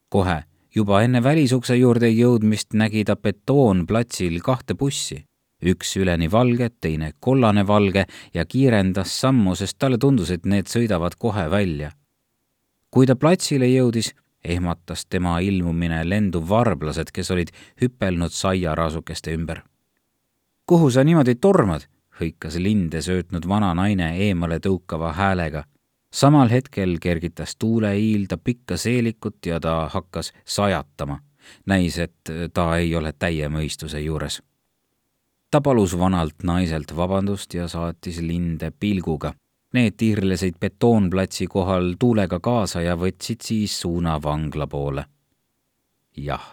kohe, 0.09 0.43
juba 0.75 1.03
enne 1.03 1.23
välisukse 1.23 1.77
juurde 1.77 2.09
jõudmist 2.09 2.75
nägi 2.75 3.05
ta 3.05 3.17
betoonplatsil 3.17 4.41
kahte 4.41 4.75
bussi, 4.75 5.25
üks 5.63 5.97
üleni 5.97 6.29
valge, 6.33 6.71
teine 6.81 7.13
kollane-valge 7.21 8.07
ja 8.35 8.45
kiirendas 8.45 9.21
sammu, 9.21 9.55
sest 9.55 9.79
talle 9.79 9.99
tundus, 9.99 10.31
et 10.31 10.45
need 10.47 10.69
sõidavad 10.69 11.17
kohe 11.19 11.51
välja. 11.51 11.93
kui 12.91 13.07
ta 13.07 13.17
platsile 13.17 13.67
jõudis, 13.67 14.15
ehmatas 14.45 15.07
tema 15.07 15.39
ilmumine 15.41 16.01
lendu 16.09 16.41
varblased, 16.49 17.11
kes 17.13 17.31
olid 17.31 17.51
hüpelnud 17.83 18.33
saiaraasukeste 18.33 19.35
ümber. 19.35 19.63
kuhu 20.67 20.91
sa 20.91 21.05
niimoodi 21.05 21.35
tormad? 21.35 21.87
hõikas 22.21 22.57
linde 22.57 23.03
söötnud 23.03 23.49
vana 23.49 23.75
naine 23.75 24.17
eemale 24.17 24.59
tõukava 24.59 25.13
häälega. 25.13 25.65
samal 26.13 26.49
hetkel 26.49 26.99
kergitas 27.01 27.57
tuuleiil 27.57 28.27
ta 28.27 28.37
pikka 28.37 28.77
seelikut 28.77 29.47
ja 29.47 29.61
ta 29.61 29.89
hakkas 29.93 30.33
sajatama. 30.45 31.21
näis, 31.67 31.99
et 31.99 32.31
ta 32.55 32.77
ei 32.77 32.97
ole 32.97 33.13
täie 33.13 33.49
mõistuse 33.49 33.99
juures. 33.99 34.43
Ta 35.51 35.61
palus 35.61 35.99
vanalt 35.99 36.43
naiselt 36.43 36.97
vabandust 36.97 37.55
ja 37.55 37.69
saatis 37.69 38.21
linde 38.21 38.71
pilguga 38.71 39.35
Need 39.77 39.99
tiirlesid 40.01 40.55
betoonplatsi 40.61 41.47
kohal 41.53 41.95
tuulega 41.99 42.39
kaasa 42.41 42.81
ja 42.81 42.95
võtsid 42.97 43.43
siis 43.45 43.75
suuna 43.81 44.15
vangla 44.23 44.67
poole. 44.67 45.05
jah, 46.17 46.45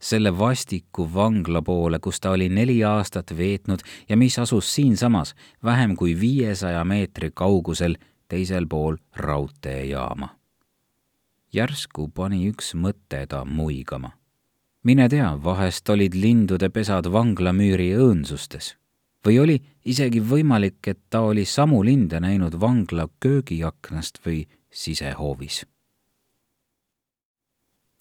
selle 0.00 0.30
vastiku 0.38 1.08
vangla 1.14 1.62
poole, 1.62 1.98
kus 1.98 2.20
ta 2.20 2.30
oli 2.30 2.48
neli 2.48 2.84
aastat 2.84 3.32
veetnud 3.36 3.82
ja 4.08 4.16
mis 4.16 4.38
asus 4.38 4.74
siinsamas 4.74 5.34
vähem 5.64 5.96
kui 5.96 6.14
viiesaja 6.20 6.84
meetri 6.84 7.30
kaugusel 7.34 7.96
teisel 8.28 8.66
pool 8.66 8.96
raudteejaama. 9.16 10.28
järsku 11.52 12.08
pani 12.14 12.46
üks 12.52 12.74
mõte 12.74 13.26
ta 13.26 13.44
muigama. 13.44 14.12
Mine 14.82 15.08
tea, 15.08 15.30
vahest 15.44 15.88
olid 15.88 16.14
lindude 16.14 16.68
pesad 16.70 17.06
vanglamüüri 17.12 17.92
õõnsustes 17.96 18.74
või 19.26 19.38
oli 19.38 19.58
isegi 19.86 20.18
võimalik, 20.18 20.80
et 20.86 20.98
ta 21.10 21.20
oli 21.22 21.44
samu 21.46 21.82
linde 21.86 22.20
näinud 22.20 22.58
vangla 22.60 23.08
köögiaknast 23.20 24.18
või 24.26 24.46
sisehoovis. 24.70 25.66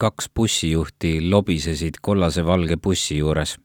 kaks 0.02 0.30
bussijuhti 0.36 1.30
lobisesid 1.30 2.00
kollase-valge 2.02 2.78
bussi 2.78 3.18
juures. 3.18 3.60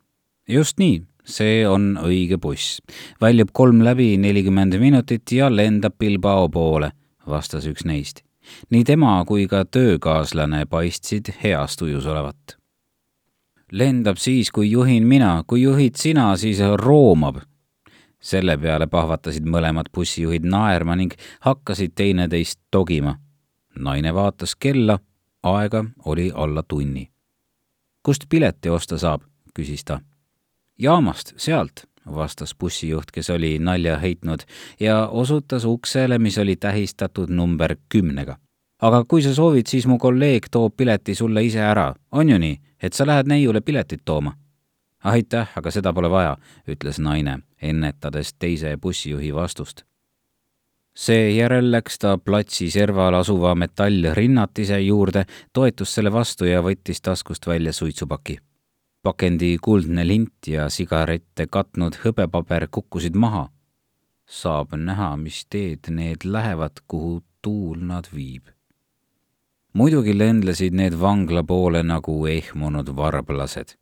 just 0.49 0.79
nii, 0.79 1.03
see 1.25 1.69
on 1.69 1.97
õige 1.97 2.37
buss. 2.39 2.83
väljub 3.21 3.49
kolm 3.53 3.81
läbi 3.85 4.17
nelikümmend 4.17 4.79
minutit 4.79 5.33
ja 5.33 5.49
lendab 5.57 5.97
Bilbao 5.99 6.49
poole, 6.49 6.93
vastas 7.27 7.67
üks 7.67 7.85
neist. 7.85 8.23
nii 8.71 8.85
tema 8.85 9.25
kui 9.25 9.49
ka 9.49 9.65
töökaaslane 9.65 10.67
paistsid 10.67 11.33
heas 11.43 11.77
tujus 11.77 12.07
olevat 12.07 12.56
lendab 13.73 14.17
siis, 14.17 14.51
kui 14.51 14.71
juhin 14.71 15.07
mina, 15.07 15.45
kui 15.47 15.63
juhid 15.63 15.95
sina, 15.97 16.37
siis 16.37 16.59
roomab. 16.75 17.37
selle 18.21 18.57
peale 18.59 18.87
pahvatasid 18.91 19.45
mõlemad 19.47 19.87
bussijuhid 19.95 20.43
naerma 20.43 20.97
ning 20.97 21.13
hakkasid 21.41 21.93
teineteist 21.95 22.61
togima. 22.71 23.19
naine 23.79 24.15
vaatas 24.15 24.57
kella, 24.57 24.99
aega 25.43 25.85
oli 26.05 26.31
alla 26.35 26.63
tunni. 26.63 27.11
kust 28.03 28.25
pileti 28.29 28.69
osta 28.69 28.99
saab, 28.99 29.23
küsis 29.55 29.85
ta. 29.85 30.01
jaamast, 30.79 31.33
sealt, 31.37 31.87
vastas 32.15 32.55
bussijuht, 32.55 33.11
kes 33.13 33.31
oli 33.31 33.59
nalja 33.59 33.99
heitnud 33.99 34.43
ja 34.81 35.09
osutas 35.09 35.65
uksele, 35.65 36.19
mis 36.19 36.39
oli 36.39 36.57
tähistatud 36.57 37.31
number 37.31 37.77
kümnega 37.89 38.37
aga 38.79 39.05
kui 39.09 39.23
sa 39.23 39.35
soovid, 39.35 39.67
siis 39.69 39.87
mu 39.87 39.99
kolleeg 39.99 40.51
toob 40.53 40.77
pileti 40.77 41.15
sulle 41.15 41.45
ise 41.45 41.63
ära, 41.65 41.93
on 42.13 42.29
ju 42.29 42.39
nii, 42.39 42.59
et 42.83 42.93
sa 42.93 43.07
lähed 43.07 43.29
neiule 43.29 43.61
piletit 43.61 44.05
tooma? 44.05 44.37
aitäh, 45.07 45.51
aga 45.57 45.71
seda 45.71 45.93
pole 45.95 46.11
vaja, 46.11 46.37
ütles 46.69 46.99
naine, 46.99 47.39
ennetades 47.63 48.35
teise 48.35 48.77
bussijuhi 48.77 49.35
vastust. 49.35 49.85
seejärel 50.97 51.71
läks 51.71 51.99
ta 51.99 52.19
platsi 52.19 52.71
serval 52.71 53.15
asuva 53.15 53.55
metallrinnatise 53.55 54.81
juurde, 54.81 55.25
toetus 55.53 55.95
selle 55.95 56.13
vastu 56.13 56.45
ja 56.45 56.63
võttis 56.63 57.01
taskust 57.01 57.47
välja 57.47 57.73
suitsupaki. 57.73 58.39
pakendi 59.03 59.59
kuldne 59.63 60.07
lint 60.07 60.49
ja 60.49 60.69
sigarette 60.69 61.47
katnud 61.47 61.97
hõbepaber 62.05 62.69
kukkusid 62.71 63.15
maha. 63.15 63.49
saab 64.27 64.75
näha, 64.75 65.17
mis 65.17 65.47
teed 65.47 65.89
need 65.89 66.25
lähevad, 66.25 66.83
kuhu 66.89 67.23
tuul 67.43 67.79
nad 67.79 68.09
viib 68.15 68.56
muidugi 69.77 70.15
lendlesid 70.19 70.73
need 70.73 70.95
vangla 70.97 71.43
poole 71.45 71.83
nagu 71.85 72.15
ehmunud 72.33 72.89
varblased. 72.97 73.75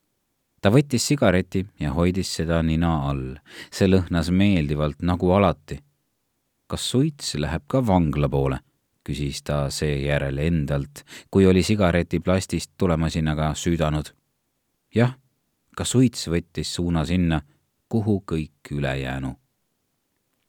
ta 0.60 0.72
võttis 0.74 1.06
sigareti 1.06 1.60
ja 1.80 1.92
hoidis 1.94 2.32
seda 2.38 2.62
nina 2.62 2.96
all. 3.10 3.36
see 3.70 3.86
lõhnas 3.86 4.32
meeldivalt 4.34 5.06
nagu 5.06 5.30
alati. 5.30 5.78
kas 6.66 6.90
suits 6.90 7.34
läheb 7.38 7.62
ka 7.68 7.86
vangla 7.86 8.28
poole? 8.28 8.58
küsis 9.06 9.42
ta 9.46 9.70
seejärel 9.70 10.38
endalt, 10.38 11.04
kui 11.30 11.46
oli 11.46 11.62
sigareti 11.62 12.20
plastist 12.20 12.72
tulemasinaga 12.76 13.54
süüdanud. 13.54 14.10
jah, 14.94 15.14
ka 15.76 15.84
suits 15.84 16.26
võttis 16.28 16.74
suuna 16.74 17.04
sinna, 17.04 17.42
kuhu 17.88 18.24
kõik 18.32 18.72
ülejäänu. 18.72 19.36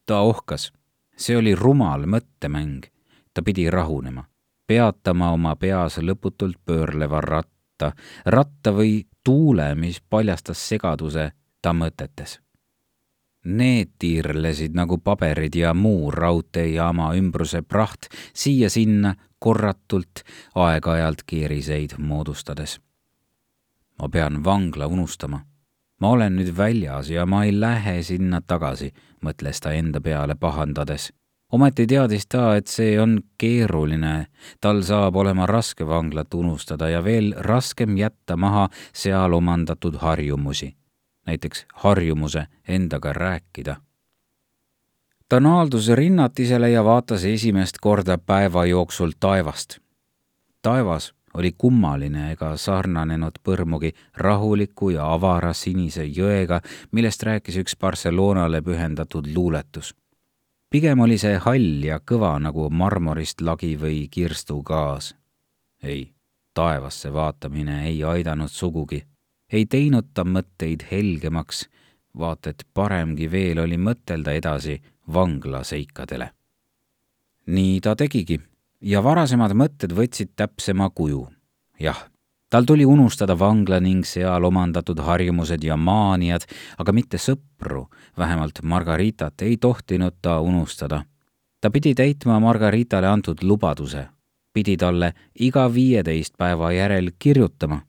ta 0.06 0.22
ohkas, 0.22 0.72
see 1.16 1.38
oli 1.38 1.56
rumal 1.56 2.10
mõttemäng, 2.10 2.90
ta 3.34 3.46
pidi 3.46 3.70
rahunema 3.70 4.26
peatama 4.68 5.32
oma 5.32 5.56
peas 5.56 5.98
lõputult 5.98 6.58
pöörleva 6.66 7.22
ratta, 7.22 7.92
ratta 8.26 8.74
või 8.74 9.06
tuule, 9.24 9.76
mis 9.76 10.02
paljastas 10.10 10.62
segaduse 10.70 11.32
ta 11.62 11.74
mõtetes. 11.74 12.40
Need 13.46 13.92
tiirlesid 14.02 14.74
nagu 14.74 14.98
paberid 14.98 15.56
ja 15.56 15.74
muu 15.74 16.10
raudteejaama 16.12 17.12
ümbruse 17.14 17.62
praht 17.62 18.08
siia-sinna 18.34 19.14
korratult, 19.40 20.24
aeg-ajalt 20.56 21.22
keeriseid 21.26 21.98
moodustades. 21.98 22.80
ma 24.00 24.10
pean 24.10 24.44
vangla 24.44 24.88
unustama. 24.88 25.46
ma 26.02 26.10
olen 26.10 26.36
nüüd 26.36 26.58
väljas 26.58 27.10
ja 27.10 27.26
ma 27.26 27.44
ei 27.44 27.60
lähe 27.60 28.04
sinna 28.04 28.42
tagasi, 28.42 28.94
mõtles 29.22 29.62
ta 29.62 29.72
enda 29.72 30.02
peale 30.02 30.36
pahandades 30.36 31.14
ometi 31.52 31.88
teadis 31.88 32.28
ta, 32.28 32.56
et 32.56 32.68
see 32.68 33.00
on 33.02 33.20
keeruline, 33.38 34.28
tal 34.62 34.82
saab 34.84 35.16
olema 35.16 35.46
raske 35.46 35.88
vanglat 35.88 36.34
unustada 36.34 36.90
ja 36.90 37.04
veel 37.04 37.34
raskem 37.38 37.98
jätta 37.98 38.38
maha 38.38 38.70
seal 38.94 39.34
omandatud 39.34 40.00
harjumusi, 40.02 40.76
näiteks 41.28 41.66
harjumuse 41.74 42.48
endaga 42.68 43.14
rääkida. 43.14 43.76
ta 45.30 45.40
naaldus 45.40 45.90
rinnatisele 45.90 46.70
ja 46.70 46.84
vaatas 46.84 47.26
esimest 47.26 47.78
korda 47.82 48.18
päeva 48.18 48.66
jooksul 48.66 49.12
taevast. 49.20 49.80
taevas 50.62 51.14
oli 51.34 51.52
kummaline 51.58 52.32
ega 52.32 52.58
sarnanenud 52.58 53.40
põrmugi 53.44 53.92
rahuliku 54.18 54.90
ja 54.90 55.14
avara 55.14 55.54
sinise 55.54 56.06
jõega, 56.06 56.62
millest 56.92 57.24
rääkis 57.24 57.58
üks 57.58 57.76
Barcelonale 57.80 58.62
pühendatud 58.62 59.28
luuletus 59.36 59.96
pigem 60.76 61.00
oli 61.00 61.16
see 61.16 61.38
hall 61.40 61.84
ja 61.88 62.02
kõva 62.04 62.34
nagu 62.44 62.66
marmorist 62.68 63.40
lagi 63.48 63.78
või 63.80 64.10
kirstugaas. 64.12 65.14
ei, 65.84 66.12
taevasse 66.54 67.14
vaatamine 67.14 67.86
ei 67.88 68.04
aidanud 68.04 68.52
sugugi. 68.52 69.06
ei 69.52 69.66
teinud 69.66 70.10
ta 70.14 70.26
mõtteid 70.28 70.84
helgemaks, 70.92 71.70
vaata 72.20 72.50
et 72.50 72.66
paremgi 72.74 73.32
veel 73.32 73.60
oli 73.64 73.78
mõtelda 73.78 74.34
edasi 74.36 74.82
vanglaseikadele. 75.14 76.30
nii 77.46 77.80
ta 77.80 77.96
tegigi 77.96 78.42
ja 78.82 79.04
varasemad 79.04 79.56
mõtted 79.56 79.96
võtsid 79.96 80.36
täpsema 80.36 80.90
kuju. 80.90 81.28
jah 81.80 82.04
tal 82.50 82.64
tuli 82.64 82.86
unustada 82.86 83.40
vangla 83.40 83.80
ning 83.80 84.06
seal 84.06 84.44
omandatud 84.44 85.00
harjumused 85.00 85.64
ja 85.64 85.78
maaniad, 85.78 86.46
aga 86.78 86.92
mitte 86.92 87.18
sõpru, 87.18 87.88
vähemalt 88.18 88.62
Margaritat 88.64 89.42
ei 89.42 89.58
tohtinud 89.58 90.22
ta 90.22 90.40
unustada. 90.40 91.04
ta 91.62 91.72
pidi 91.72 91.96
täitma 91.96 92.40
Margaritale 92.40 93.08
antud 93.08 93.38
lubaduse, 93.42 94.08
pidi 94.54 94.78
talle 94.78 95.14
iga 95.40 95.74
viieteist 95.74 96.38
päeva 96.38 96.72
järel 96.72 97.12
kirjutama, 97.20 97.82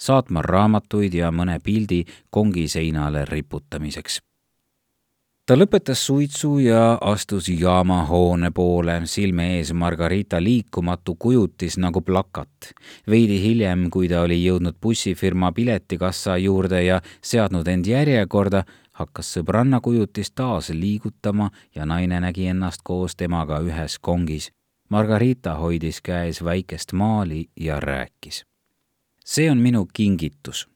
saatma 0.00 0.42
raamatuid 0.42 1.14
ja 1.14 1.30
mõne 1.30 1.60
pildi 1.60 2.04
kongi 2.30 2.68
seinale 2.68 3.24
riputamiseks 3.24 4.27
ta 5.48 5.56
lõpetas 5.56 6.02
suitsu 6.04 6.58
ja 6.60 6.98
astus 7.00 7.46
jaamahoone 7.48 8.50
poole, 8.52 8.98
silme 9.08 9.46
ees 9.56 9.70
Margarita 9.72 10.42
liikumatu 10.44 11.14
kujutis 11.14 11.78
nagu 11.78 12.00
plakat. 12.00 12.72
veidi 13.10 13.38
hiljem, 13.42 13.86
kui 13.90 14.08
ta 14.08 14.20
oli 14.20 14.36
jõudnud 14.44 14.76
bussifirma 14.82 15.52
piletikassa 15.52 16.36
juurde 16.36 16.82
ja 16.82 17.00
seadnud 17.22 17.68
end 17.68 17.86
järjekorda, 17.86 18.64
hakkas 18.92 19.32
sõbranna 19.38 19.80
kujutis 19.80 20.30
taas 20.30 20.68
liigutama 20.68 21.50
ja 21.74 21.86
naine 21.86 22.20
nägi 22.20 22.46
ennast 22.46 22.84
koos 22.84 23.16
temaga 23.16 23.62
ühes 23.64 23.98
kongis. 23.98 24.50
Margarita 24.90 25.54
hoidis 25.54 26.02
käes 26.02 26.44
väikest 26.44 26.92
maali 26.92 27.48
ja 27.56 27.80
rääkis. 27.80 28.44
see 29.24 29.50
on 29.50 29.58
minu 29.58 29.88
kingitus. 29.92 30.68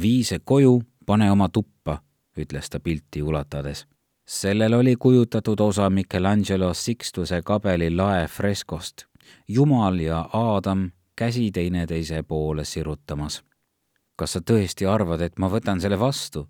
vii 0.00 0.24
see 0.24 0.38
koju, 0.44 0.82
pane 1.06 1.30
oma 1.30 1.48
tuppa, 1.48 2.02
ütles 2.36 2.70
ta 2.70 2.80
pilti 2.80 3.22
ulatades 3.22 3.91
sellel 4.32 4.72
oli 4.72 4.96
kujutatud 4.96 5.60
osa 5.60 5.90
Michelangelo 5.90 6.74
Sixtuse 6.74 7.42
kabeli 7.42 7.96
lae 7.96 8.26
freskost, 8.28 9.04
Jumal 9.48 9.98
ja 9.98 10.28
Aadam 10.32 10.90
käsi 11.16 11.50
teineteise 11.52 12.22
poole 12.22 12.64
sirutamas. 12.64 13.42
kas 14.16 14.32
sa 14.32 14.40
tõesti 14.40 14.86
arvad, 14.88 15.20
et 15.20 15.38
ma 15.38 15.48
võtan 15.50 15.80
selle 15.80 15.98
vastu? 15.98 16.48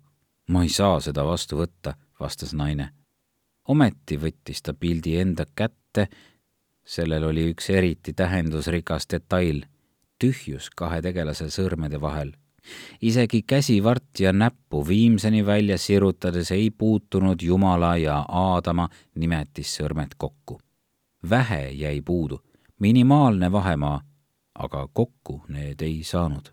ma 0.49 0.63
ei 0.63 0.69
saa 0.69 0.99
seda 0.99 1.25
vastu 1.25 1.57
võtta, 1.57 1.93
vastas 2.19 2.53
naine. 2.53 2.89
ometi 3.67 4.17
võttis 4.17 4.61
ta 4.61 4.73
pildi 4.73 5.17
enda 5.17 5.45
kätte, 5.55 6.07
sellel 6.85 7.23
oli 7.23 7.49
üks 7.51 7.69
eriti 7.69 8.13
tähendusrikas 8.13 9.07
detail, 9.11 9.65
tühjus 10.19 10.69
kahe 10.69 11.01
tegelase 11.01 11.49
sõrmede 11.49 12.01
vahel 12.01 12.31
isegi 13.01 13.41
käsivart 13.47 14.19
ja 14.19 14.33
näppu 14.33 14.87
viimseni 14.87 15.45
välja 15.45 15.77
sirutades 15.77 16.51
ei 16.51 16.71
puutunud 16.71 17.41
Jumala 17.41 17.97
ja 17.97 18.25
Aadama 18.27 18.89
nimetissõrmed 19.15 20.15
kokku. 20.17 20.61
vähe 21.29 21.69
jäi 21.69 22.01
puudu, 22.01 22.41
minimaalne 22.79 23.51
vahemaa, 23.51 24.01
aga 24.55 24.87
kokku 24.93 25.41
need 25.47 25.81
ei 25.81 26.03
saanud. 26.03 26.51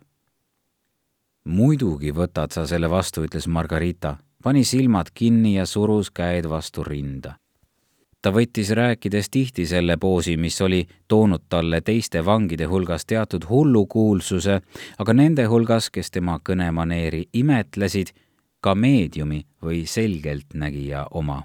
muidugi 1.43 2.11
võtad 2.11 2.51
sa 2.53 2.67
selle 2.67 2.89
vastu, 2.89 3.23
ütles 3.23 3.47
Margarita, 3.47 4.17
pani 4.43 4.63
silmad 4.63 5.07
kinni 5.13 5.55
ja 5.55 5.65
surus 5.65 6.11
käed 6.11 6.49
vastu 6.49 6.83
rinda 6.83 7.40
ta 8.21 8.31
võttis 8.31 8.69
rääkides 8.77 9.29
tihti 9.29 9.65
selle 9.65 9.97
poosi, 9.97 10.37
mis 10.37 10.61
oli 10.61 10.81
toonud 11.07 11.47
talle 11.49 11.81
teiste 11.81 12.25
vangide 12.25 12.65
hulgas 12.69 13.05
teatud 13.05 13.47
hullukuulsuse, 13.49 14.59
aga 14.99 15.13
nende 15.13 15.45
hulgas, 15.49 15.89
kes 15.89 16.11
tema 16.11 16.39
kõnemaneeri 16.49 17.27
imetlesid, 17.33 18.13
ka 18.61 18.75
meediumi 18.75 19.41
või 19.63 19.85
selgeltnägija 19.85 21.07
oma. 21.11 21.43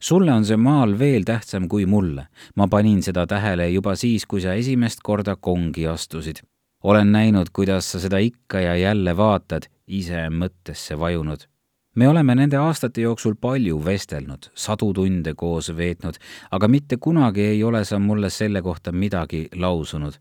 sulle 0.00 0.32
on 0.32 0.44
see 0.44 0.56
maal 0.56 0.98
veel 0.98 1.24
tähtsam 1.24 1.68
kui 1.68 1.86
mulle. 1.86 2.26
ma 2.56 2.68
panin 2.68 3.02
seda 3.02 3.26
tähele 3.26 3.68
juba 3.68 3.94
siis, 3.96 4.26
kui 4.26 4.40
sa 4.40 4.54
esimest 4.54 5.00
korda 5.02 5.36
kongi 5.36 5.86
astusid. 5.86 6.40
olen 6.82 7.12
näinud, 7.12 7.46
kuidas 7.52 7.92
sa 7.92 8.00
seda 8.00 8.18
ikka 8.18 8.60
ja 8.60 8.76
jälle 8.76 9.16
vaatad, 9.16 9.68
ise 9.86 10.28
mõttesse 10.30 10.98
vajunud 10.98 11.53
me 11.94 12.08
oleme 12.08 12.34
nende 12.34 12.56
aastate 12.56 13.00
jooksul 13.00 13.34
palju 13.40 13.78
vestelnud, 13.84 14.50
sadu 14.54 14.92
tunde 14.94 15.34
koos 15.34 15.70
veetnud, 15.76 16.18
aga 16.50 16.68
mitte 16.68 16.96
kunagi 16.96 17.46
ei 17.54 17.62
ole 17.64 17.84
sa 17.84 17.98
mulle 17.98 18.30
selle 18.30 18.62
kohta 18.62 18.92
midagi 18.92 19.48
lausunud. 19.54 20.12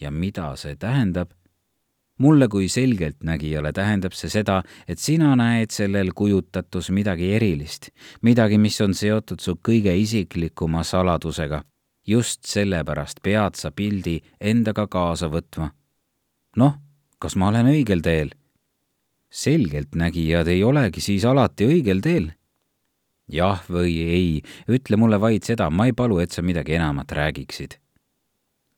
ja 0.00 0.10
mida 0.10 0.56
see 0.56 0.76
tähendab? 0.76 1.30
mulle 2.18 2.48
kui 2.48 2.68
selgeltnägijale 2.68 3.72
tähendab 3.72 4.12
see 4.12 4.30
seda, 4.30 4.62
et 4.88 4.98
sina 4.98 5.36
näed 5.36 5.70
sellel 5.70 6.12
kujutatus 6.14 6.90
midagi 6.90 7.32
erilist, 7.34 7.88
midagi, 8.22 8.58
mis 8.58 8.80
on 8.80 8.94
seotud 8.94 9.40
su 9.40 9.56
kõige 9.68 9.94
isiklikuma 9.96 10.82
saladusega. 10.82 11.62
just 12.06 12.44
sellepärast 12.44 13.22
pead 13.22 13.54
sa 13.54 13.70
pildi 13.70 14.20
endaga 14.40 14.86
kaasa 14.86 15.28
võtma. 15.28 15.70
noh, 16.56 16.78
kas 17.18 17.36
ma 17.36 17.48
olen 17.48 17.66
õigel 17.66 18.02
teel 18.02 18.30
selgeltnägijad 19.32 20.48
ei 20.52 20.64
olegi 20.64 21.00
siis 21.00 21.24
alati 21.24 21.66
õigel 21.66 22.00
teel. 22.04 22.32
jah 23.32 23.62
või 23.70 23.94
ei, 24.04 24.42
ütle 24.68 24.98
mulle 25.00 25.16
vaid 25.20 25.46
seda, 25.48 25.70
ma 25.70 25.86
ei 25.88 25.94
palu, 25.96 26.18
et 26.20 26.32
sa 26.32 26.42
midagi 26.42 26.76
enamat 26.76 27.12
räägiksid. 27.12 27.78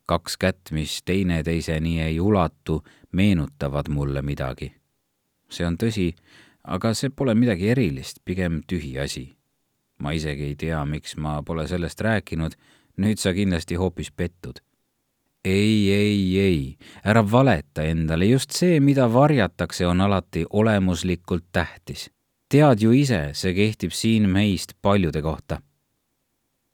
kaks 0.06 0.36
kätt, 0.36 0.70
mis 0.70 1.02
teineteiseni 1.02 2.00
ei 2.00 2.20
ulatu, 2.20 2.82
meenutavad 3.12 3.88
mulle 3.88 4.22
midagi. 4.22 4.72
see 5.50 5.66
on 5.66 5.76
tõsi, 5.76 6.14
aga 6.62 6.94
see 6.94 7.10
pole 7.10 7.34
midagi 7.34 7.68
erilist, 7.68 8.22
pigem 8.24 8.62
tühi 8.62 8.98
asi. 8.98 9.34
ma 9.98 10.12
isegi 10.12 10.44
ei 10.44 10.56
tea, 10.56 10.84
miks 10.84 11.16
ma 11.16 11.42
pole 11.42 11.66
sellest 11.66 12.00
rääkinud, 12.00 12.54
nüüd 12.96 13.18
sa 13.18 13.32
kindlasti 13.34 13.74
hoopis 13.74 14.10
pettud 14.10 14.62
ei, 15.44 15.92
ei, 15.92 16.40
ei, 16.40 16.78
ära 17.04 17.22
valeta 17.30 17.85
endale, 17.85 18.26
just 18.26 18.54
see, 18.57 18.80
mida 18.80 19.07
varjatakse, 19.12 19.87
on 19.87 20.00
alati 20.00 20.44
olemuslikult 20.50 21.44
tähtis. 21.52 22.11
tead 22.48 22.80
ju 22.80 22.92
ise, 22.92 23.30
see 23.35 23.54
kehtib 23.54 23.92
siin 23.92 24.28
meist 24.30 24.72
paljude 24.83 25.22
kohta. 25.22 25.61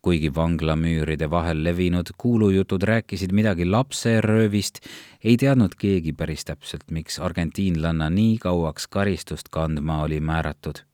kuigi 0.03 0.31
vanglamüüride 0.35 1.31
vahel 1.31 1.65
levinud 1.65 2.09
kuulujutud 2.17 2.83
rääkisid 2.83 3.33
midagi 3.33 3.65
lapseröövist, 3.65 4.79
ei 5.25 5.37
teadnud 5.37 5.75
keegi 5.77 6.13
päris 6.13 6.45
täpselt, 6.45 6.91
miks 6.91 7.19
argentiinlanna 7.19 8.11
nii 8.11 8.39
kauaks 8.39 8.87
karistust 8.87 9.49
kandma 9.51 10.03
oli 10.03 10.21
määratud. 10.21 10.87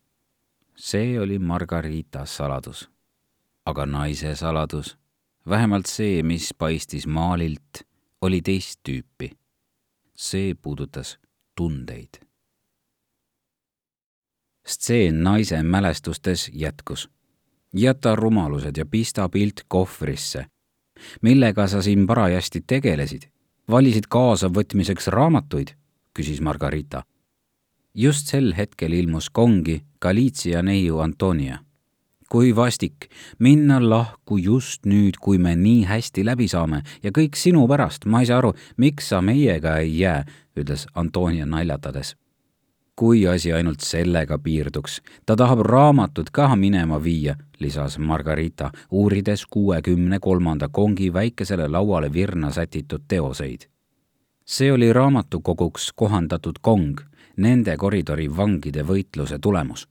see 0.76 1.20
oli 1.20 1.38
Margarita 1.38 2.24
saladus. 2.24 2.88
aga 3.66 3.86
naise 3.86 4.34
saladus 4.34 4.96
vähemalt 5.48 5.86
see, 5.86 6.22
mis 6.22 6.54
paistis 6.58 7.06
maalilt, 7.06 7.82
oli 8.22 8.42
teist 8.42 8.80
tüüpi. 8.88 9.30
see 10.16 10.54
puudutas 10.54 11.18
tundeid. 11.54 12.20
stseen 14.66 15.22
naise 15.22 15.62
mälestustes 15.62 16.50
jätkus. 16.52 17.08
jäta 17.72 18.16
rumalused 18.16 18.76
ja 18.76 18.86
pista 18.86 19.28
pilt 19.28 19.60
kohvrisse. 19.68 20.46
millega 21.22 21.66
sa 21.66 21.82
siin 21.82 22.06
parajasti 22.06 22.64
tegelesid? 22.66 23.22
valisid 23.70 24.04
kaasavõtmiseks 24.08 25.06
raamatuid? 25.06 25.68
küsis 26.18 26.40
Margarita. 26.40 27.02
just 27.94 28.26
sel 28.26 28.54
hetkel 28.56 28.92
ilmus 28.92 29.30
kongi 29.30 29.84
Galizia 30.00 30.62
neiu 30.62 30.98
Antonia 30.98 31.65
kui 32.28 32.56
vastik. 32.56 33.08
Minna 33.38 33.78
lahku 33.90 34.38
just 34.38 34.86
nüüd, 34.86 35.18
kui 35.20 35.38
me 35.38 35.56
nii 35.56 35.84
hästi 35.86 36.24
läbi 36.26 36.48
saame. 36.48 36.82
Ja 37.02 37.10
kõik 37.14 37.38
sinu 37.38 37.66
pärast, 37.68 38.06
ma 38.06 38.22
ei 38.22 38.30
saa 38.30 38.40
aru, 38.42 38.52
miks 38.76 39.10
sa 39.12 39.22
meiega 39.22 39.78
ei 39.82 39.98
jää, 39.98 40.24
ütles 40.56 40.86
Antonia 40.94 41.46
naljatades. 41.46 42.16
kui 42.96 43.26
asi 43.28 43.52
ainult 43.52 43.80
sellega 43.84 44.38
piirduks, 44.38 45.02
ta 45.26 45.34
tahab 45.36 45.60
raamatut 45.60 46.30
ka 46.32 46.56
minema 46.56 46.96
viia, 47.04 47.34
lisas 47.60 47.98
Margarita, 47.98 48.70
uurides 48.90 49.44
kuuekümne 49.46 50.18
kolmanda 50.18 50.68
kongi 50.72 51.12
väikesele 51.12 51.68
lauale 51.68 52.12
virna 52.12 52.50
sätitud 52.50 53.02
teoseid. 53.08 53.68
see 54.44 54.72
oli 54.72 54.92
raamatukoguks 54.92 55.92
kohandatud 55.92 56.58
kong, 56.60 57.00
nende 57.36 57.76
koridori 57.76 58.36
vangide 58.36 58.82
võitluse 58.82 59.38
tulemus 59.38 59.88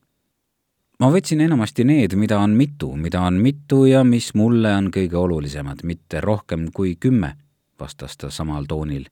ma 0.99 1.09
võtsin 1.11 1.41
enamasti 1.43 1.83
need, 1.87 2.15
mida 2.19 2.39
on 2.39 2.55
mitu, 2.55 2.93
mida 2.95 3.21
on 3.27 3.39
mitu 3.41 3.85
ja 3.89 4.03
mis 4.07 4.31
mulle 4.37 4.71
on 4.77 4.91
kõige 4.93 5.17
olulisemad, 5.19 5.83
mitte 5.83 6.21
rohkem 6.23 6.69
kui 6.73 6.95
kümme, 6.95 7.35
vastas 7.79 8.17
ta 8.17 8.31
samal 8.31 8.67
toonil. 8.69 9.07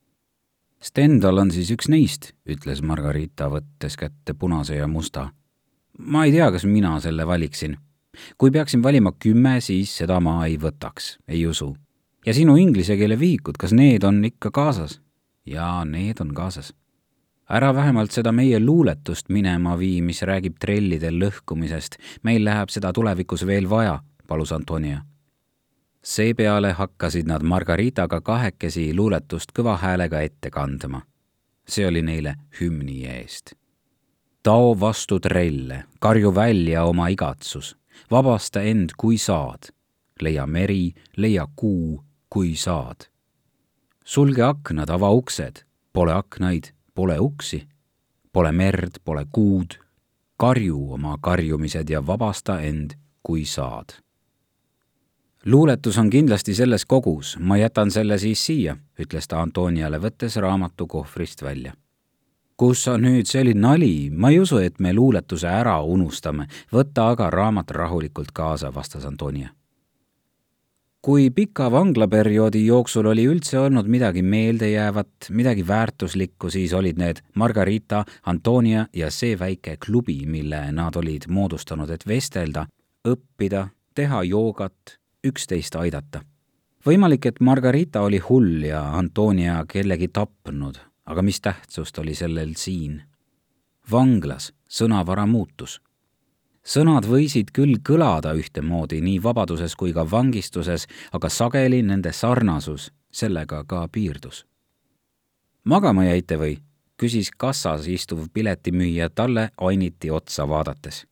Stendhal 0.84 1.40
on 1.40 1.52
siis 1.52 1.72
üks 1.72 1.88
neist, 1.88 2.34
ütles 2.50 2.82
Margarita, 2.84 3.48
võttes 3.52 3.96
kätte 4.00 4.34
punase 4.36 4.76
ja 4.76 4.88
musta. 4.88 5.30
ma 6.00 6.26
ei 6.26 6.32
tea, 6.32 6.52
kas 6.52 6.66
mina 6.66 7.00
selle 7.00 7.28
valiksin. 7.28 7.78
kui 8.38 8.52
peaksin 8.52 8.84
valima 8.84 9.12
kümme, 9.12 9.62
siis 9.62 9.98
seda 9.98 10.20
ma 10.20 10.46
ei 10.46 10.58
võtaks, 10.58 11.18
ei 11.28 11.48
usu. 11.48 11.76
ja 12.26 12.34
sinu 12.34 12.56
inglise 12.56 12.98
keele 12.98 13.20
vihikud, 13.20 13.58
kas 13.58 13.74
need 13.74 14.04
on 14.04 14.26
ikka 14.26 14.52
kaasas? 14.52 15.02
jaa, 15.46 15.86
need 15.86 16.20
on 16.20 16.34
kaasas. 16.34 16.74
Ära 17.50 17.76
vähemalt 17.76 18.12
seda 18.12 18.32
meie 18.32 18.60
luuletust 18.60 19.30
minema 19.30 19.78
vii, 19.80 20.02
mis 20.02 20.22
räägib 20.22 20.60
trellide 20.60 21.12
lõhkumisest. 21.12 21.98
meil 22.24 22.46
läheb 22.46 22.70
seda 22.70 22.94
tulevikus 22.94 23.46
veel 23.46 23.70
vaja, 23.70 24.00
palus 24.28 24.52
Antonia. 24.52 25.02
seepeale 26.04 26.72
hakkasid 26.72 27.28
nad 27.28 27.44
Margaritaga 27.44 28.22
kahekesi 28.22 28.94
luuletust 28.96 29.52
kõva 29.52 29.78
häälega 29.78 30.22
ette 30.22 30.50
kandma. 30.50 31.02
see 31.68 31.88
oli 31.88 32.02
neile 32.02 32.36
hümni 32.62 33.06
eest 33.06 33.54
tao 34.44 34.80
vastu 34.80 35.20
trelle, 35.20 35.84
karju 36.00 36.36
välja 36.36 36.84
oma 36.84 37.08
igatsus, 37.08 37.76
vabasta 38.12 38.62
end, 38.62 38.92
kui 38.98 39.18
saad. 39.18 39.72
leia 40.22 40.46
meri, 40.48 40.94
leia 41.18 41.48
kuu, 41.56 42.04
kui 42.30 42.56
saad. 42.56 43.08
sulge 44.06 44.44
aknad, 44.44 44.90
ava 44.90 45.10
uksed, 45.12 45.64
pole 45.94 46.14
aknaid, 46.14 46.74
pole 46.96 47.20
uksi, 47.20 47.68
pole 48.34 48.52
merd, 48.52 49.02
pole 49.04 49.26
kuud. 49.32 49.80
karju 50.38 50.94
oma 50.94 51.18
karjumised 51.22 51.90
ja 51.90 52.02
vabasta 52.08 52.60
end, 52.60 52.92
kui 53.24 53.46
saad. 53.46 53.94
luuletus 55.46 55.98
on 55.98 56.10
kindlasti 56.10 56.56
selles 56.56 56.86
kogus, 56.86 57.38
ma 57.40 57.58
jätan 57.58 57.92
selle 57.92 58.18
siis 58.18 58.46
siia, 58.46 58.78
ütles 59.00 59.28
ta 59.28 59.42
Antoniale, 59.42 60.00
võttes 60.02 60.36
raamatu 60.36 60.88
kohvrist 60.88 61.42
välja 61.44 61.74
kus 62.58 62.84
sa 62.86 62.98
nüüd, 62.98 63.28
see 63.28 63.42
oli 63.42 63.54
nali, 63.58 64.10
ma 64.10 64.30
ei 64.32 64.40
usu, 64.40 64.60
et 64.64 64.80
me 64.80 64.94
luuletuse 64.94 65.50
ära 65.50 65.82
unustame, 65.82 66.48
võta 66.72 67.10
aga 67.12 67.30
raamat 67.34 67.72
rahulikult 67.72 68.32
kaasa, 68.32 68.72
vastas 68.74 69.06
Antonia. 69.06 69.50
Kui 71.04 71.30
pika 71.36 71.68
vanglaperioodi 71.72 72.62
jooksul 72.66 73.10
oli 73.12 73.26
üldse 73.28 73.60
olnud 73.60 73.90
midagi 73.92 74.22
meeldejäävat, 74.24 75.28
midagi 75.30 75.68
väärtuslikku, 75.68 76.50
siis 76.50 76.74
olid 76.74 76.98
need 76.98 77.20
Margarita, 77.36 78.06
Antonia 78.26 78.86
ja 78.94 79.12
see 79.12 79.36
väike 79.40 79.78
klubi, 79.86 80.22
mille 80.26 80.72
nad 80.72 80.96
olid 80.96 81.28
moodustanud, 81.28 81.92
et 81.92 82.08
vestelda, 82.08 82.66
õppida, 83.08 83.68
teha 83.96 84.24
joogat, 84.24 84.98
üksteist 85.28 85.76
aidata 85.76 86.24
võimalik, 86.86 87.26
et 87.26 87.40
Margarita 87.40 88.02
oli 88.04 88.18
hull 88.20 88.66
ja 88.68 88.82
Antonia 88.98 89.62
kellegi 89.68 90.08
tapnud 90.08 90.80
aga 91.06 91.22
mis 91.22 91.42
tähtsust 91.42 91.98
oli 91.98 92.16
sellel 92.16 92.56
siin? 92.58 93.02
vanglas 93.92 94.54
sõnavara 94.72 95.26
muutus. 95.28 95.82
Sõnad 96.64 97.06
võisid 97.08 97.52
küll 97.54 97.78
kõlada 97.84 98.34
ühtemoodi 98.40 99.02
nii 99.04 99.20
vabaduses 99.24 99.76
kui 99.76 99.94
ka 99.94 100.06
vangistuses, 100.10 100.88
aga 101.12 101.30
sageli 101.30 101.82
nende 101.84 102.12
sarnasus 102.12 102.92
sellega 103.12 103.64
ka 103.64 103.88
piirdus. 103.88 104.46
magama 105.64 106.06
jäite 106.06 106.38
või? 106.38 106.58
küsis 106.98 107.32
kassas 107.38 107.88
istuv 107.88 108.28
piletimüüja 108.34 109.10
talle 109.10 109.50
ainiti 109.58 110.12
otsa 110.12 110.48
vaadates. 110.50 111.06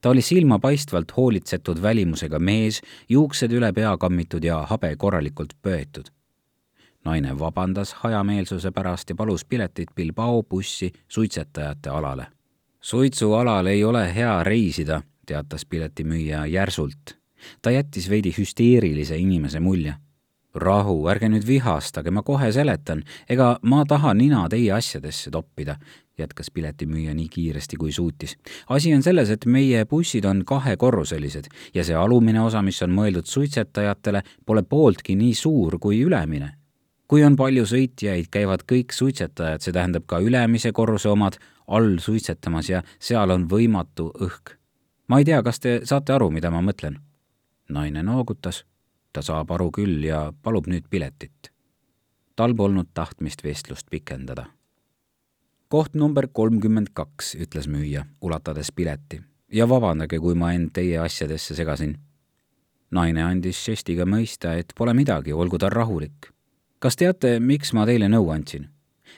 ta 0.00 0.10
oli 0.10 0.22
silmapaistvalt 0.22 1.16
hoolitsetud 1.16 1.82
välimusega 1.82 2.38
mees, 2.38 2.82
juuksed 3.08 3.52
üle 3.52 3.72
pea 3.72 3.96
kammitud 3.96 4.44
ja 4.44 4.66
habe 4.66 4.96
korralikult 4.96 5.54
pöetud 5.62 6.10
naine 7.04 7.38
vabandas 7.38 7.94
hajameelsuse 7.94 8.70
pärast 8.70 9.10
ja 9.10 9.14
palus 9.14 9.44
piletit 9.44 9.88
Bilbao 9.94 10.42
bussi 10.42 10.92
suitsetajate 11.08 11.90
alale. 11.90 12.26
Suitsualal 12.84 13.66
ei 13.66 13.84
ole 13.84 14.14
hea 14.14 14.42
reisida, 14.44 15.02
teatas 15.26 15.64
piletimüüja 15.66 16.46
järsult. 16.46 17.16
ta 17.62 17.70
jättis 17.70 18.10
veidi 18.10 18.34
hüsteerilise 18.38 19.16
inimese 19.16 19.60
mulje. 19.60 19.94
rahu, 20.54 21.08
ärge 21.08 21.28
nüüd 21.28 21.46
vihastage, 21.46 22.10
ma 22.10 22.22
kohe 22.22 22.52
seletan, 22.52 23.02
ega 23.28 23.58
ma 23.62 23.84
taha 23.84 24.12
nina 24.14 24.44
teie 24.48 24.72
asjadesse 24.72 25.30
toppida, 25.30 25.76
jätkas 26.18 26.50
piletimüüja 26.54 27.14
nii 27.14 27.28
kiiresti, 27.28 27.76
kui 27.76 27.92
suutis. 27.92 28.36
asi 28.68 28.94
on 28.94 29.02
selles, 29.02 29.30
et 29.30 29.46
meie 29.46 29.84
bussid 29.84 30.24
on 30.24 30.44
kahekorruselised 30.44 31.48
ja 31.74 31.84
see 31.84 31.96
alumine 31.96 32.40
osa, 32.40 32.62
mis 32.62 32.82
on 32.82 32.90
mõeldud 32.90 33.24
suitsetajatele, 33.24 34.22
pole 34.46 34.62
pooltki 34.62 35.16
nii 35.16 35.34
suur 35.34 35.78
kui 35.78 36.00
ülemine 36.00 36.52
kui 37.08 37.24
on 37.24 37.36
palju 37.36 37.66
sõitjaid, 37.68 38.28
käivad 38.32 38.64
kõik 38.68 38.94
suitsetajad, 38.96 39.62
see 39.62 39.74
tähendab 39.76 40.06
ka 40.08 40.20
ülemise 40.24 40.72
korruse 40.72 41.10
omad, 41.12 41.38
all 41.66 41.98
suitsetamas 42.00 42.70
ja 42.70 42.82
seal 42.98 43.30
on 43.30 43.48
võimatu 43.48 44.10
õhk. 44.20 44.56
ma 45.08 45.18
ei 45.18 45.24
tea, 45.24 45.42
kas 45.42 45.60
te 45.60 45.80
saate 45.84 46.12
aru, 46.12 46.30
mida 46.30 46.50
ma 46.50 46.62
mõtlen? 46.62 47.00
naine 47.68 48.02
noogutas, 48.02 48.64
ta 49.12 49.22
saab 49.22 49.50
aru 49.50 49.70
küll 49.70 50.04
ja 50.04 50.32
palub 50.42 50.66
nüüd 50.66 50.88
piletit. 50.90 51.52
tal 52.36 52.54
polnud 52.54 52.88
tahtmist 52.94 53.44
vestlust 53.44 53.90
pikendada. 53.90 54.46
koht 55.68 55.94
number 55.94 56.28
kolmkümmend 56.32 56.88
kaks, 56.92 57.34
ütles 57.34 57.68
müüja, 57.68 58.06
ulatades 58.20 58.72
pileti. 58.72 59.22
ja 59.52 59.68
vabandage, 59.68 60.18
kui 60.18 60.34
ma 60.34 60.52
end 60.52 60.72
teie 60.72 60.98
asjadesse 60.98 61.54
segasin. 61.54 61.98
naine 62.90 63.22
andis 63.22 63.64
žestiga 63.64 64.04
mõista, 64.04 64.56
et 64.56 64.72
pole 64.76 64.94
midagi, 64.94 65.32
olgu 65.32 65.58
ta 65.58 65.68
rahulik 65.68 66.33
kas 66.84 66.98
teate, 67.00 67.38
miks 67.40 67.70
ma 67.72 67.86
teile 67.88 68.10
nõu 68.12 68.26
andsin? 68.34 68.68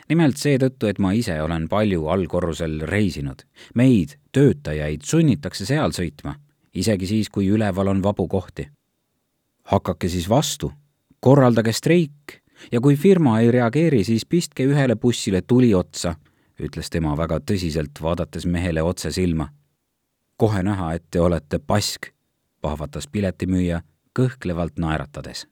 nimelt 0.06 0.38
seetõttu, 0.38 0.86
et 0.86 1.00
ma 1.02 1.10
ise 1.18 1.34
olen 1.42 1.64
palju 1.68 2.04
allkorrusel 2.14 2.84
reisinud. 2.86 3.42
meid, 3.74 4.14
töötajaid, 4.32 5.02
sunnitakse 5.02 5.66
seal 5.66 5.90
sõitma, 5.90 6.36
isegi 6.74 7.08
siis, 7.10 7.28
kui 7.28 7.48
üleval 7.50 7.90
on 7.90 8.02
vabu 8.02 8.28
kohti. 8.28 8.68
hakake 9.72 10.08
siis 10.08 10.28
vastu, 10.28 10.70
korraldage 11.20 11.72
streik 11.72 12.38
ja 12.72 12.80
kui 12.80 12.96
firma 12.96 13.40
ei 13.40 13.50
reageeri, 13.50 14.04
siis 14.04 14.26
pistke 14.26 14.62
ühele 14.62 14.94
bussile 14.96 15.42
tuli 15.42 15.74
otsa, 15.74 16.14
ütles 16.60 16.90
tema 16.90 17.16
väga 17.16 17.40
tõsiselt, 17.40 17.98
vaadates 18.02 18.46
mehele 18.46 18.82
otse 18.82 19.10
silma. 19.10 19.48
kohe 20.36 20.62
näha, 20.62 20.92
et 20.94 21.04
te 21.10 21.20
olete 21.20 21.58
pask, 21.58 22.12
pahvatas 22.60 23.08
piletimüüja 23.08 23.82
kõhklevalt 24.14 24.78
naeratades 24.78 25.46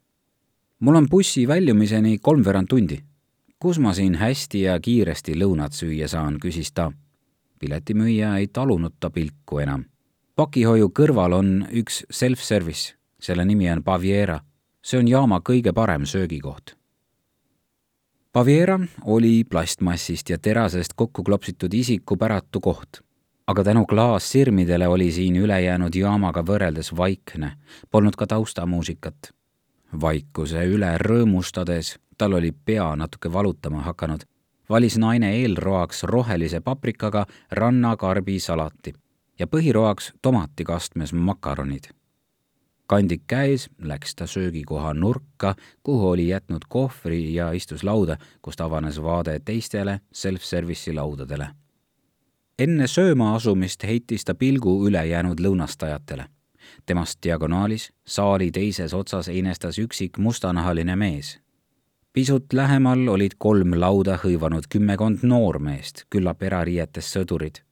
mul 0.85 0.95
on 0.95 1.07
bussi 1.11 1.49
väljumiseni 1.49 2.19
kolmveerand 2.19 2.67
tundi. 2.69 2.99
kus 3.59 3.79
ma 3.79 3.95
siin 3.95 4.15
hästi 4.15 4.61
ja 4.61 4.81
kiiresti 4.81 5.33
lõunat 5.33 5.73
süüa 5.73 6.09
saan, 6.09 6.37
küsis 6.41 6.73
ta. 6.75 6.93
piletimüüja 7.59 8.37
ei 8.37 8.47
talunud 8.47 8.93
ta 9.01 9.11
pilku 9.11 9.59
enam. 9.59 9.85
pakihoiu 10.37 10.91
kõrval 10.99 11.33
on 11.33 11.67
üks 11.73 12.05
self-service, 12.11 12.95
selle 13.21 13.45
nimi 13.45 13.71
on 13.71 13.83
Baviera. 13.85 14.41
see 14.83 14.99
on 14.99 15.09
jaama 15.09 15.41
kõige 15.41 15.73
parem 15.73 16.05
söögikoht. 16.07 16.77
Baviera 18.33 18.79
oli 19.05 19.45
plastmassist 19.45 20.31
ja 20.31 20.39
terasest 20.39 20.93
kokku 20.97 21.23
klopsitud 21.23 21.75
isiku 21.75 22.17
päratu 22.17 22.61
koht 22.61 23.01
aga 23.47 23.65
tänu 23.65 23.87
klaassirmidele 23.87 24.89
oli 24.89 25.13
siin 25.13 25.37
ülejäänud 25.37 25.95
jaamaga 25.95 26.43
võrreldes 26.43 26.97
vaikne, 26.97 27.53
polnud 27.91 28.17
ka 28.17 28.27
taustamuusikat 28.27 29.33
vaikuse 30.01 30.65
üle 30.65 30.97
rõõmustades, 30.99 31.97
tal 32.19 32.33
oli 32.33 32.53
pea 32.53 32.97
natuke 32.97 33.33
valutama 33.33 33.83
hakanud, 33.83 34.25
valis 34.69 34.99
naine 34.99 35.33
eelroaks 35.41 36.03
rohelise 36.03 36.61
paprikaga 36.61 37.27
rannakarbisalati 37.51 38.95
ja 39.39 39.47
põhiroaks 39.47 40.13
tomatikastmes 40.23 41.13
makaronid. 41.13 41.85
kandik 42.87 43.23
käes 43.27 43.69
läks 43.79 44.15
ta 44.15 44.27
söögikoha 44.27 44.95
nurka, 44.95 45.55
kuhu 45.83 46.09
oli 46.09 46.29
jätnud 46.29 46.63
kohvri 46.69 47.35
ja 47.35 47.53
istus 47.53 47.85
lauda, 47.85 48.17
kust 48.43 48.61
avanes 48.61 49.03
vaade 49.03 49.41
teistele 49.45 50.01
self-service'i 50.13 50.95
laudadele. 50.95 51.49
enne 52.59 52.87
sööma 52.87 53.35
asumist 53.35 53.83
heitis 53.83 54.25
ta 54.25 54.35
pilgu 54.35 54.87
ülejäänud 54.89 55.41
lõunastajatele 55.41 56.34
temast 56.87 57.19
diagonaalis, 57.23 57.93
saali 58.07 58.51
teises 58.51 58.95
otsas 58.95 59.29
einestas 59.29 59.79
üksik 59.79 60.19
mustanahaline 60.19 60.97
mees. 60.97 61.41
pisut 62.13 62.53
lähemal 62.53 63.09
olid 63.09 63.33
kolm 63.39 63.75
lauda 63.81 64.19
hõivanud 64.23 64.69
kümmekond 64.71 65.19
noormeest, 65.23 66.05
küllap 66.11 66.43
erariietes 66.43 67.13
sõdurid. 67.17 67.63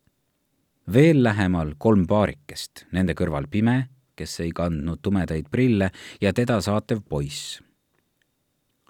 veel 0.92 1.22
lähemal 1.22 1.74
kolm 1.78 2.06
paarikest, 2.06 2.86
nende 2.92 3.14
kõrval 3.14 3.46
pime, 3.50 3.88
kes 4.16 4.40
ei 4.40 4.50
kandnud 4.50 4.98
tumedaid 5.02 5.46
prille, 5.50 5.90
ja 6.20 6.32
teda 6.32 6.60
saatev 6.60 7.00
poiss. 7.08 7.62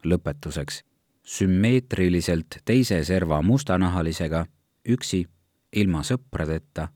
lõpetuseks, 0.04 0.82
sümmeetriliselt 1.22 2.58
teise 2.64 3.04
serva 3.04 3.42
mustanahalisega, 3.42 4.46
üksi, 4.88 5.26
ilma 5.72 6.02
sõpradeta, 6.02 6.88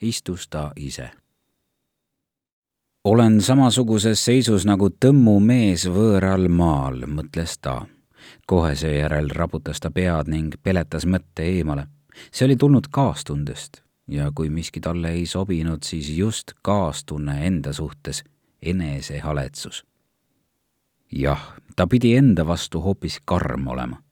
istus 0.00 0.48
ta 0.48 0.72
ise 0.76 1.10
olen 3.04 3.40
samasuguses 3.40 4.24
seisus 4.24 4.66
nagu 4.66 4.88
tõmmu 5.04 5.38
mees 5.42 5.88
võõral 5.90 6.46
maal, 6.48 7.02
mõtles 7.06 7.58
ta. 7.58 7.86
kohe 8.46 8.74
seejärel 8.76 9.30
raputas 9.30 9.80
ta 9.80 9.90
pead 9.90 10.28
ning 10.28 10.54
peletas 10.62 11.06
mõtte 11.06 11.42
eemale. 11.42 11.86
see 12.30 12.44
oli 12.46 12.56
tulnud 12.56 12.88
kaastundest. 12.90 13.82
ja 14.08 14.30
kui 14.34 14.50
miski 14.50 14.80
talle 14.80 15.10
ei 15.10 15.26
sobinud, 15.26 15.82
siis 15.82 16.10
just 16.10 16.52
kaastunne 16.62 17.46
enda 17.46 17.72
suhtes, 17.72 18.24
enesehaletsus. 18.62 19.84
jah, 21.12 21.56
ta 21.76 21.86
pidi 21.86 22.16
enda 22.16 22.46
vastu 22.46 22.80
hoopis 22.80 23.20
karm 23.24 23.66
olema. 23.66 24.02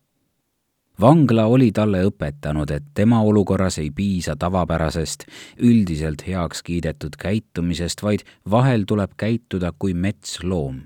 Vangla 1.00 1.46
oli 1.46 1.72
talle 1.72 2.04
õpetanud, 2.06 2.70
et 2.70 2.84
tema 2.94 3.22
olukorras 3.22 3.78
ei 3.78 3.90
piisa 3.90 4.36
tavapärasest, 4.36 5.26
üldiselt 5.58 6.26
heaks 6.26 6.62
kiidetud 6.62 7.16
käitumisest, 7.18 8.02
vaid 8.02 8.24
vahel 8.50 8.84
tuleb 8.88 9.16
käituda 9.16 9.72
kui 9.78 9.94
metsloom 9.94 10.82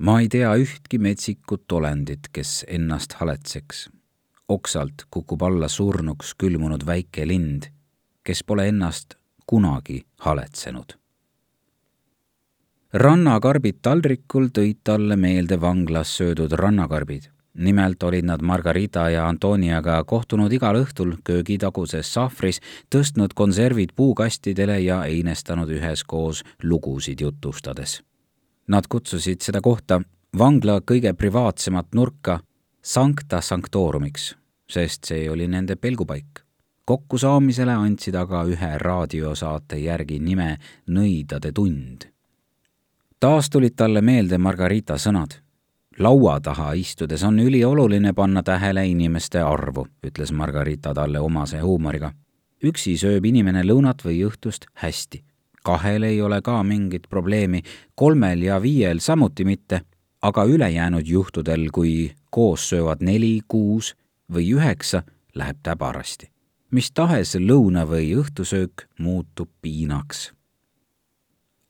ma 0.00 0.20
ei 0.20 0.28
tea 0.32 0.50
ühtki 0.56 0.98
metsikut 0.98 1.72
olendit, 1.76 2.30
kes 2.32 2.64
ennast 2.68 3.18
haletseks. 3.20 3.88
oksalt 4.48 5.04
kukub 5.10 5.42
alla 5.46 5.68
surnuks 5.68 6.32
külmunud 6.34 6.82
väike 6.86 7.22
lind, 7.26 7.68
kes 8.26 8.42
pole 8.44 8.66
ennast 8.68 9.14
kunagi 9.46 10.00
haletsenud. 10.26 10.96
rannakarbid 12.92 13.78
taldrikul 13.82 14.48
tõid 14.48 14.80
talle 14.84 15.16
meelde 15.16 15.60
vanglas 15.60 16.16
söödud 16.16 16.52
rannakarbid. 16.52 17.30
Nimelt 17.54 18.02
olid 18.02 18.24
nad 18.24 18.42
Margarita 18.42 19.08
ja 19.10 19.28
Antoniaga 19.28 20.04
kohtunud 20.04 20.52
igal 20.52 20.76
õhtul 20.82 21.16
köögitaguses 21.24 22.12
sahvris, 22.12 22.60
tõstnud 22.90 23.34
konservid 23.34 23.96
puukastidele 23.96 24.80
ja 24.80 25.02
einestanud 25.04 25.70
üheskoos 25.70 26.44
lugusid 26.62 27.20
jutustades 27.20 28.00
Nad 28.70 28.86
kutsusid 28.88 29.42
seda 29.42 29.58
kohta 29.60 29.96
vangla 30.38 30.76
kõige 30.86 31.10
privaatsemat 31.18 31.88
nurka 31.98 32.36
Sancta 32.82 33.40
Sanctorumiks, 33.42 34.28
sest 34.70 35.10
see 35.10 35.24
oli 35.30 35.48
nende 35.48 35.74
pelgupaik. 35.76 36.44
kokkusaamisele 36.84 37.72
andsid 37.72 38.14
aga 38.14 38.44
ühe 38.44 38.70
raadiosaate 38.78 39.76
järgi 39.78 40.18
nime 40.18 40.58
Nõidade 40.86 41.52
tund. 41.52 42.06
taas 43.20 43.50
tulid 43.50 43.74
talle 43.76 44.00
meelde 44.00 44.38
Margarita 44.38 44.94
sõnad. 44.94 45.42
Laua 45.98 46.40
taha 46.40 46.72
istudes 46.72 47.22
on 47.22 47.38
ülioluline 47.38 48.12
panna 48.12 48.42
tähele 48.42 48.86
inimeste 48.86 49.40
arvu, 49.42 49.86
ütles 50.06 50.32
Margarita 50.32 50.94
talle 50.94 51.20
omase 51.20 51.60
huumoriga. 51.60 52.12
üksi 52.64 52.96
sööb 52.96 53.24
inimene 53.24 53.62
lõunat 53.62 54.04
või 54.04 54.24
õhtust 54.28 54.66
hästi 54.74 55.24
kahel 55.62 56.02
ei 56.02 56.20
ole 56.22 56.40
ka 56.42 56.62
mingit 56.62 57.08
probleemi, 57.10 57.62
kolmel 57.94 58.42
ja 58.42 58.60
viiel 58.62 59.00
samuti 59.00 59.44
mitte, 59.44 59.82
aga 60.22 60.44
ülejäänud 60.44 61.06
juhtudel, 61.06 61.68
kui 61.72 62.12
koos 62.30 62.68
söövad 62.70 63.04
neli, 63.04 63.40
kuus 63.48 63.94
või 64.32 64.52
üheksa, 64.56 65.02
läheb 65.34 65.56
täbarasti. 65.62 66.30
mis 66.70 66.90
tahes 66.90 67.34
lõuna- 67.34 67.86
või 67.86 68.14
õhtusöök 68.14 68.86
muutub 68.98 69.48
piinaks. 69.62 70.32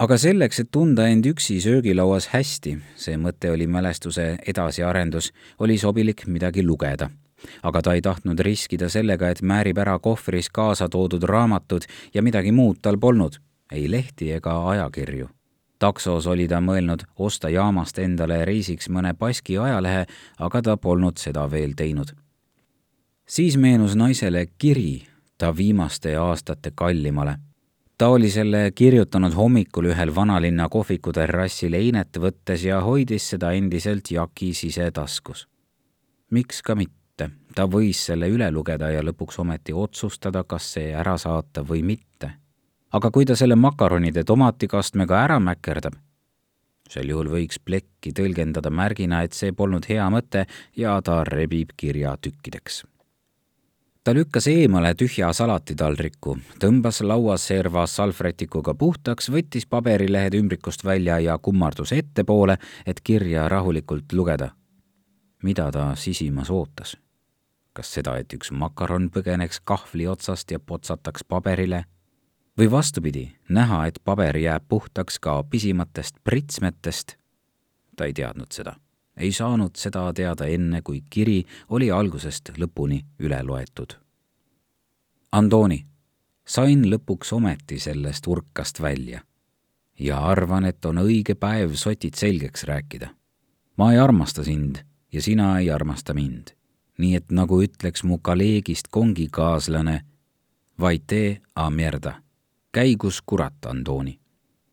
Aga 0.01 0.17
selleks, 0.17 0.63
et 0.63 0.71
tunda 0.73 1.07
end 1.13 1.27
üksi 1.29 1.59
söögilauas 1.61 2.31
hästi, 2.33 2.79
see 2.97 3.19
mõte 3.21 3.51
oli 3.53 3.67
mälestuse 3.69 4.39
edasiarendus, 4.49 5.33
oli 5.61 5.79
sobilik 5.79 6.27
midagi 6.27 6.65
lugeda 6.65 7.11
aga 7.63 7.83
ta 7.83 7.93
ei 7.97 8.03
tahtnud 8.05 8.39
riskida 8.45 8.89
sellega, 8.89 9.31
et 9.31 9.43
määrib 9.43 9.79
ära 9.81 9.99
kohvris 9.99 10.51
kaasa 10.53 10.89
toodud 10.89 11.25
raamatud 11.25 11.87
ja 12.15 12.23
midagi 12.23 12.53
muud 12.53 12.81
tal 12.83 12.99
polnud 12.99 13.39
ei 13.73 13.91
lehti 13.91 14.33
ega 14.33 14.69
ajakirju. 14.69 15.29
taksos 15.79 16.27
oli 16.27 16.49
ta 16.49 16.61
mõelnud 16.61 17.05
osta 17.17 17.49
jaamast 17.49 17.99
endale 17.99 18.45
reisiks 18.45 18.89
mõne 18.89 19.15
Baski 19.15 19.59
ajalehe, 19.59 20.07
aga 20.39 20.63
ta 20.63 20.77
polnud 20.77 21.17
seda 21.19 21.51
veel 21.51 21.73
teinud. 21.77 22.13
siis 23.27 23.57
meenus 23.57 23.95
naisele 23.95 24.47
kiri 24.59 25.07
ta 25.39 25.57
viimaste 25.57 26.17
aastate 26.17 26.73
kallimale. 26.75 27.37
Ta 28.01 28.09
oli 28.09 28.31
selle 28.33 28.71
kirjutanud 28.73 29.35
hommikul 29.37 29.91
ühel 29.93 30.15
vanalinna 30.17 30.71
kohviku 30.73 31.13
terrassil 31.13 31.75
einet 31.77 32.17
võttes 32.17 32.65
ja 32.65 32.81
hoidis 32.81 33.27
seda 33.35 33.53
endiselt 33.53 34.09
jaki 34.11 34.55
sisetaskus. 34.55 35.47
miks 36.31 36.63
ka 36.63 36.75
mitte, 36.75 37.31
ta 37.55 37.67
võis 37.69 38.07
selle 38.07 38.31
üle 38.33 38.49
lugeda 38.51 38.89
ja 38.91 39.03
lõpuks 39.05 39.41
ometi 39.45 39.73
otsustada, 39.73 40.45
kas 40.45 40.73
see 40.79 40.95
ära 40.97 41.19
saata 41.19 41.61
või 41.61 41.83
mitte 41.83 42.31
aga 42.93 43.11
kui 43.11 43.27
ta 43.29 43.37
selle 43.39 43.57
makaronide 43.57 44.25
tomatikastmega 44.27 45.19
ära 45.25 45.39
mäkerdab, 45.43 45.99
sel 46.91 47.13
juhul 47.13 47.31
võiks 47.31 47.61
plekki 47.63 48.15
tõlgendada 48.17 48.73
märgina, 48.75 49.23
et 49.23 49.37
see 49.37 49.53
polnud 49.53 49.87
hea 49.91 50.09
mõte 50.11 50.47
ja 50.77 50.97
ta 51.05 51.23
rebib 51.29 51.77
kirja 51.77 52.17
tükkideks. 52.17 52.85
Ta 54.05 54.15
lükkas 54.15 54.47
eemale 54.47 54.95
tühja 54.95 55.33
salatitaldriku, 55.33 56.39
tõmbas 56.63 57.01
lauaserva 57.05 57.85
salvrätikuga 57.87 58.75
puhtaks, 58.75 59.29
võttis 59.29 59.67
paberilehed 59.67 60.35
ümbrikust 60.35 60.85
välja 60.85 61.19
ja 61.21 61.39
kummardus 61.39 61.93
ettepoole, 61.93 62.57
et 62.87 63.01
kirja 63.05 63.49
rahulikult 63.49 64.13
lugeda. 64.13 64.51
mida 65.43 65.71
ta 65.73 65.95
sisimas 65.97 66.51
ootas? 66.51 66.97
kas 67.73 67.93
seda, 67.95 68.17
et 68.19 68.33
üks 68.33 68.51
makaron 68.51 69.11
põgeneks 69.11 69.61
kahvli 69.65 70.07
otsast 70.07 70.51
ja 70.51 70.59
potsataks 70.61 71.25
paberile 71.25 71.85
või 72.59 72.71
vastupidi, 72.71 73.37
näha, 73.49 73.87
et 73.87 74.01
paber 74.05 74.37
jääb 74.37 74.65
puhtaks 74.69 75.19
ka 75.19 75.43
pisimatest 75.43 76.17
pritsmetest. 76.25 77.17
ta 77.97 78.05
ei 78.05 78.13
teadnud 78.13 78.53
seda, 78.53 78.75
ei 79.21 79.33
saanud 79.33 79.77
seda 79.77 80.13
teada 80.17 80.47
enne, 80.47 80.83
kui 80.83 81.03
kiri 81.11 81.45
oli 81.69 81.91
algusest 81.91 82.53
lõpuni 82.59 83.01
üle 83.21 83.43
loetud. 83.45 83.97
Andoni, 85.33 85.85
sain 86.45 86.87
lõpuks 86.91 87.33
ometi 87.37 87.79
sellest 87.79 88.27
urkast 88.27 88.81
välja 88.83 89.21
ja 90.01 90.23
arvan, 90.25 90.65
et 90.65 90.85
on 90.85 91.03
õige 91.05 91.37
päev 91.37 91.77
sotid 91.77 92.17
selgeks 92.17 92.65
rääkida. 92.65 93.11
ma 93.77 93.93
ei 93.93 93.99
armasta 93.99 94.45
sind 94.45 94.81
ja 95.13 95.23
sina 95.23 95.59
ei 95.59 95.71
armasta 95.71 96.15
mind. 96.15 96.57
nii 96.99 97.15
et 97.17 97.31
nagu 97.31 97.63
ütleks 97.63 98.05
mu 98.05 98.19
kolleegist 98.19 98.89
kongikaaslane, 98.91 100.01
vaid 100.81 101.03
tee 101.07 101.41
a 101.55 101.71
mierda 101.71 102.21
käigus 102.73 103.23
kurat, 103.27 103.67
Antooni. 103.67 104.21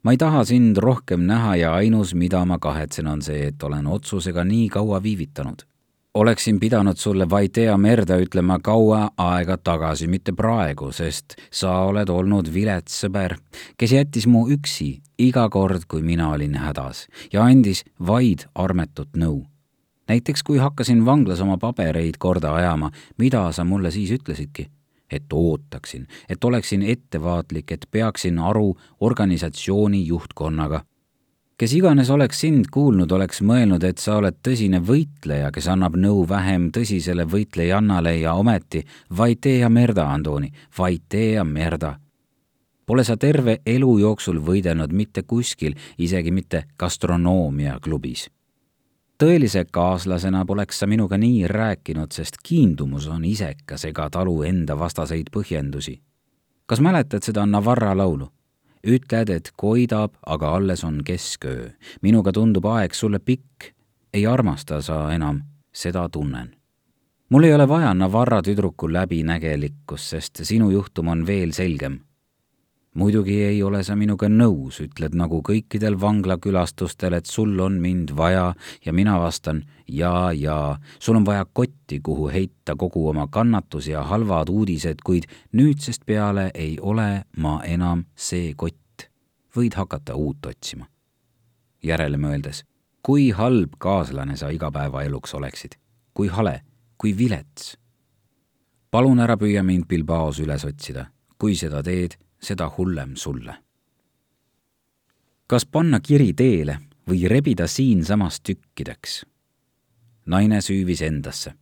Ma 0.07 0.13
ei 0.15 0.17
taha 0.17 0.45
sind 0.47 0.77
rohkem 0.79 1.25
näha 1.27 1.55
ja 1.59 1.69
ainus, 1.75 2.13
mida 2.15 2.39
ma 2.47 2.55
kahetsen, 2.63 3.09
on 3.11 3.21
see, 3.21 3.49
et 3.49 3.63
olen 3.63 3.87
otsusega 3.91 4.45
nii 4.47 4.69
kaua 4.71 5.01
viivitanud. 5.03 5.65
oleksin 6.13 6.59
pidanud 6.59 6.95
sulle 6.97 7.29
vaid 7.29 7.51
tea 7.53 7.77
merda 7.77 8.15
ütlema 8.17 8.59
kaua 8.63 9.09
aega 9.17 9.57
tagasi, 9.57 10.07
mitte 10.07 10.31
praegu, 10.31 10.91
sest 10.91 11.35
sa 11.51 11.73
oled 11.89 12.09
olnud 12.09 12.47
vilets 12.53 12.95
sõber, 13.03 13.35
kes 13.77 13.91
jättis 13.91 14.27
mu 14.27 14.45
üksi 14.47 15.01
iga 15.19 15.49
kord, 15.49 15.83
kui 15.87 16.01
mina 16.01 16.31
olin 16.31 16.55
hädas 16.55 17.03
ja 17.33 17.43
andis 17.43 17.83
vaid 17.99 18.47
armetut 18.55 19.11
nõu 19.13 19.43
näiteks 20.07 20.43
kui 20.43 20.57
hakkasin 20.57 21.05
vanglas 21.05 21.43
oma 21.43 21.57
pabereid 21.57 22.15
korda 22.19 22.55
ajama, 22.55 22.91
mida 23.17 23.51
sa 23.51 23.67
mulle 23.67 23.91
siis 23.91 24.15
ütlesidki? 24.15 24.69
Et 25.11 25.33
ootaksin, 25.33 26.07
et 26.29 26.43
oleksin 26.43 26.81
ettevaatlik, 26.81 27.71
et 27.71 27.87
peaksin 27.91 28.39
aru 28.39 28.77
organisatsiooni 28.99 30.07
juhtkonnaga. 30.07 30.83
kes 31.57 31.73
iganes 31.73 32.09
oleks 32.09 32.39
sind 32.39 32.65
kuulnud, 32.71 33.11
oleks 33.11 33.41
mõelnud, 33.41 33.83
et 33.83 33.97
sa 33.97 34.17
oled 34.17 34.35
tõsine 34.47 34.77
võitleja, 34.77 35.51
kes 35.51 35.67
annab 35.67 35.95
nõu 35.97 36.27
vähem 36.29 36.69
tõsisele 36.71 37.25
võitlejannale 37.25 38.13
ja 38.19 38.33
ometi 38.33 38.83
vaid 39.17 39.41
tee 39.41 39.57
ja 39.59 39.69
merda, 39.69 40.05
Andoni, 40.13 40.51
vaid 40.77 41.09
tee 41.09 41.31
ja 41.31 41.43
merda. 41.43 41.97
Pole 42.85 43.03
sa 43.03 43.17
terve 43.17 43.59
elu 43.65 43.97
jooksul 43.99 44.39
võidelnud 44.39 44.93
mitte 44.93 45.23
kuskil, 45.23 45.73
isegi 45.97 46.31
mitte 46.31 46.63
gastronoomiaklubis 46.79 48.29
tõelise 49.17 49.65
kaaslasena 49.71 50.45
poleks 50.45 50.79
sa 50.79 50.87
minuga 50.87 51.17
nii 51.17 51.47
rääkinud, 51.47 52.11
sest 52.13 52.37
kiindumus 52.43 53.07
on 53.07 53.25
isekas 53.25 53.85
ega 53.89 54.09
talu 54.09 54.41
enda 54.43 54.77
vastaseid 54.79 55.31
põhjendusi. 55.33 56.01
kas 56.65 56.79
mäletad 56.79 57.23
seda 57.23 57.45
Navarra 57.45 57.97
laulu? 57.97 58.29
ütled, 58.87 59.29
et 59.29 59.51
koidab, 59.55 60.13
aga 60.25 60.55
alles 60.55 60.83
on 60.83 61.01
keskööö. 61.03 61.69
minuga 62.01 62.31
tundub 62.31 62.65
aeg 62.65 62.93
sulle 62.93 63.19
pikk. 63.19 63.73
ei 64.13 64.27
armasta 64.27 64.81
sa 64.81 65.13
enam, 65.13 65.41
seda 65.73 66.09
tunnen. 66.09 66.55
mul 67.29 67.43
ei 67.43 67.53
ole 67.53 67.67
vaja 67.67 67.93
Navarra 67.93 68.41
tüdruku 68.41 68.93
läbinägelikkust, 68.93 70.09
sest 70.09 70.39
sinu 70.43 70.69
juhtum 70.69 71.07
on 71.07 71.25
veel 71.27 71.51
selgem 71.51 71.99
muidugi 72.97 73.43
ei 73.43 73.63
ole 73.63 73.83
sa 73.85 73.95
minuga 73.95 74.27
nõus, 74.29 74.79
ütled 74.81 75.15
nagu 75.17 75.39
kõikidel 75.45 75.99
vanglakülastustel, 76.01 77.13
et 77.13 77.29
sul 77.29 77.53
on 77.61 77.77
mind 77.81 78.13
vaja 78.17 78.53
ja 78.85 78.93
mina 78.93 79.19
vastan 79.21 79.61
jaa, 79.87 80.33
jaa, 80.33 80.79
sul 80.99 81.19
on 81.19 81.25
vaja 81.25 81.45
kotti, 81.45 81.99
kuhu 82.03 82.27
heita 82.33 82.75
kogu 82.75 83.07
oma 83.09 83.27
kannatus 83.31 83.87
ja 83.87 84.03
halvad 84.03 84.49
uudised, 84.49 85.03
kuid 85.05 85.29
nüüdsest 85.53 86.05
peale 86.05 86.49
ei 86.53 86.77
ole 86.81 87.23
ma 87.37 87.61
enam 87.63 88.05
see 88.15 88.53
kott. 88.55 89.09
võid 89.57 89.73
hakata 89.73 90.15
uut 90.15 90.45
otsima. 90.45 90.85
järele 91.83 92.17
mõeldes, 92.17 92.63
kui 93.01 93.29
halb 93.31 93.77
kaaslane 93.77 94.37
sa 94.37 94.49
igapäevaeluks 94.49 95.33
oleksid, 95.33 95.77
kui 96.13 96.27
hale, 96.27 96.61
kui 96.97 97.17
vilets. 97.17 97.77
palun 98.91 99.19
ära 99.19 99.37
püüa 99.37 99.63
mind 99.63 99.85
Bilbaos 99.87 100.39
üles 100.39 100.65
otsida 100.65 101.07
kui 101.37 101.55
seda 101.57 101.83
teed, 101.85 102.17
seda 102.39 102.69
hullem 102.77 103.15
sulle. 103.15 103.55
kas 105.47 105.65
panna 105.65 105.99
kiri 105.99 106.33
teele 106.33 106.79
või 107.09 107.27
rebida 107.29 107.67
siinsamas 107.67 108.41
tükkideks? 108.41 109.25
naine 110.25 110.61
süüvis 110.61 111.01
endasse 111.01 111.53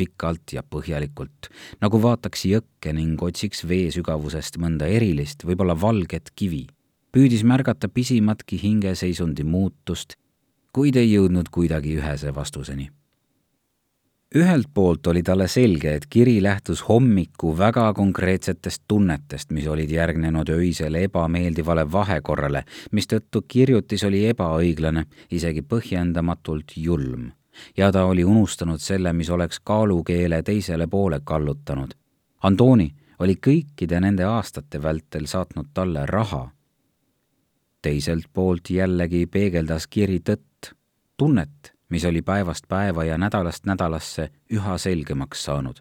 pikalt 0.00 0.52
ja 0.52 0.62
põhjalikult, 0.62 1.50
nagu 1.80 1.98
vaataks 2.02 2.46
jõkke 2.48 2.94
ning 2.96 3.20
otsiks 3.22 3.66
vee 3.68 3.90
sügavusest 3.92 4.56
mõnda 4.56 4.88
erilist, 4.88 5.44
võib-olla 5.44 5.76
valget 5.80 6.32
kivi. 6.34 6.66
püüdis 7.12 7.42
märgata 7.44 7.88
pisimatki 7.88 8.56
hingeseisundi 8.62 9.44
muutust, 9.44 10.16
kuid 10.72 10.96
ei 10.96 11.12
jõudnud 11.12 11.50
kuidagi 11.50 11.98
ühese 11.98 12.34
vastuseni 12.34 12.88
ühelt 14.34 14.66
poolt 14.74 15.06
oli 15.06 15.22
talle 15.22 15.48
selge, 15.48 15.94
et 15.94 16.06
kiri 16.06 16.42
lähtus 16.42 16.88
hommiku 16.88 17.58
väga 17.58 17.92
konkreetsetest 17.94 18.82
tunnetest, 18.88 19.50
mis 19.50 19.66
olid 19.66 19.90
järgnenud 19.90 20.48
öisele 20.54 21.02
ebameeldivale 21.08 21.84
vahekorrale, 21.92 22.64
mistõttu 22.92 23.42
kirjutis 23.48 24.04
oli 24.06 24.22
ebaõiglane, 24.30 25.04
isegi 25.30 25.62
põhjendamatult 25.62 26.76
julm. 26.76 27.30
ja 27.76 27.92
ta 27.92 28.04
oli 28.04 28.24
unustanud 28.24 28.78
selle, 28.80 29.12
mis 29.12 29.30
oleks 29.30 29.60
kaalukeele 29.60 30.42
teisele 30.42 30.86
poole 30.86 31.20
kallutanud. 31.24 31.94
Antoni 32.42 32.94
oli 33.18 33.34
kõikide 33.34 34.00
nende 34.00 34.24
aastate 34.24 34.82
vältel 34.82 35.26
saatnud 35.26 35.66
talle 35.74 36.06
raha. 36.06 36.50
teiselt 37.82 38.26
poolt 38.32 38.70
jällegi 38.70 39.26
peegeldas 39.26 39.86
kiri 39.86 40.20
tõtt, 40.20 40.74
tunnet 41.16 41.79
mis 41.90 42.04
oli 42.04 42.22
päevast 42.22 42.64
päeva 42.68 43.04
ja 43.04 43.18
nädalast 43.18 43.66
nädalasse 43.66 44.30
üha 44.52 44.78
selgemaks 44.78 45.44
saanud. 45.44 45.76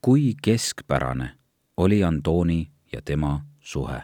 kui 0.00 0.34
keskpärane 0.42 1.30
oli 1.76 2.04
Antoni 2.04 2.70
ja 2.92 3.02
tema 3.04 3.40
suhe. 3.60 4.02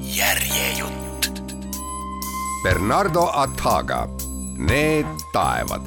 järjejutt. 0.00 1.42
Bernardo 2.62 3.30
Ataga, 3.32 4.08
Need 4.58 5.06
taevad, 5.32 5.82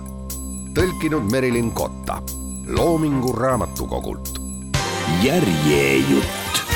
tõlkinud 0.73 1.31
Merilin 1.31 1.71
Kotta, 1.71 2.21
Loomingu 2.67 3.33
Raamatukogult. 3.33 4.39
järjejutt 5.23 6.70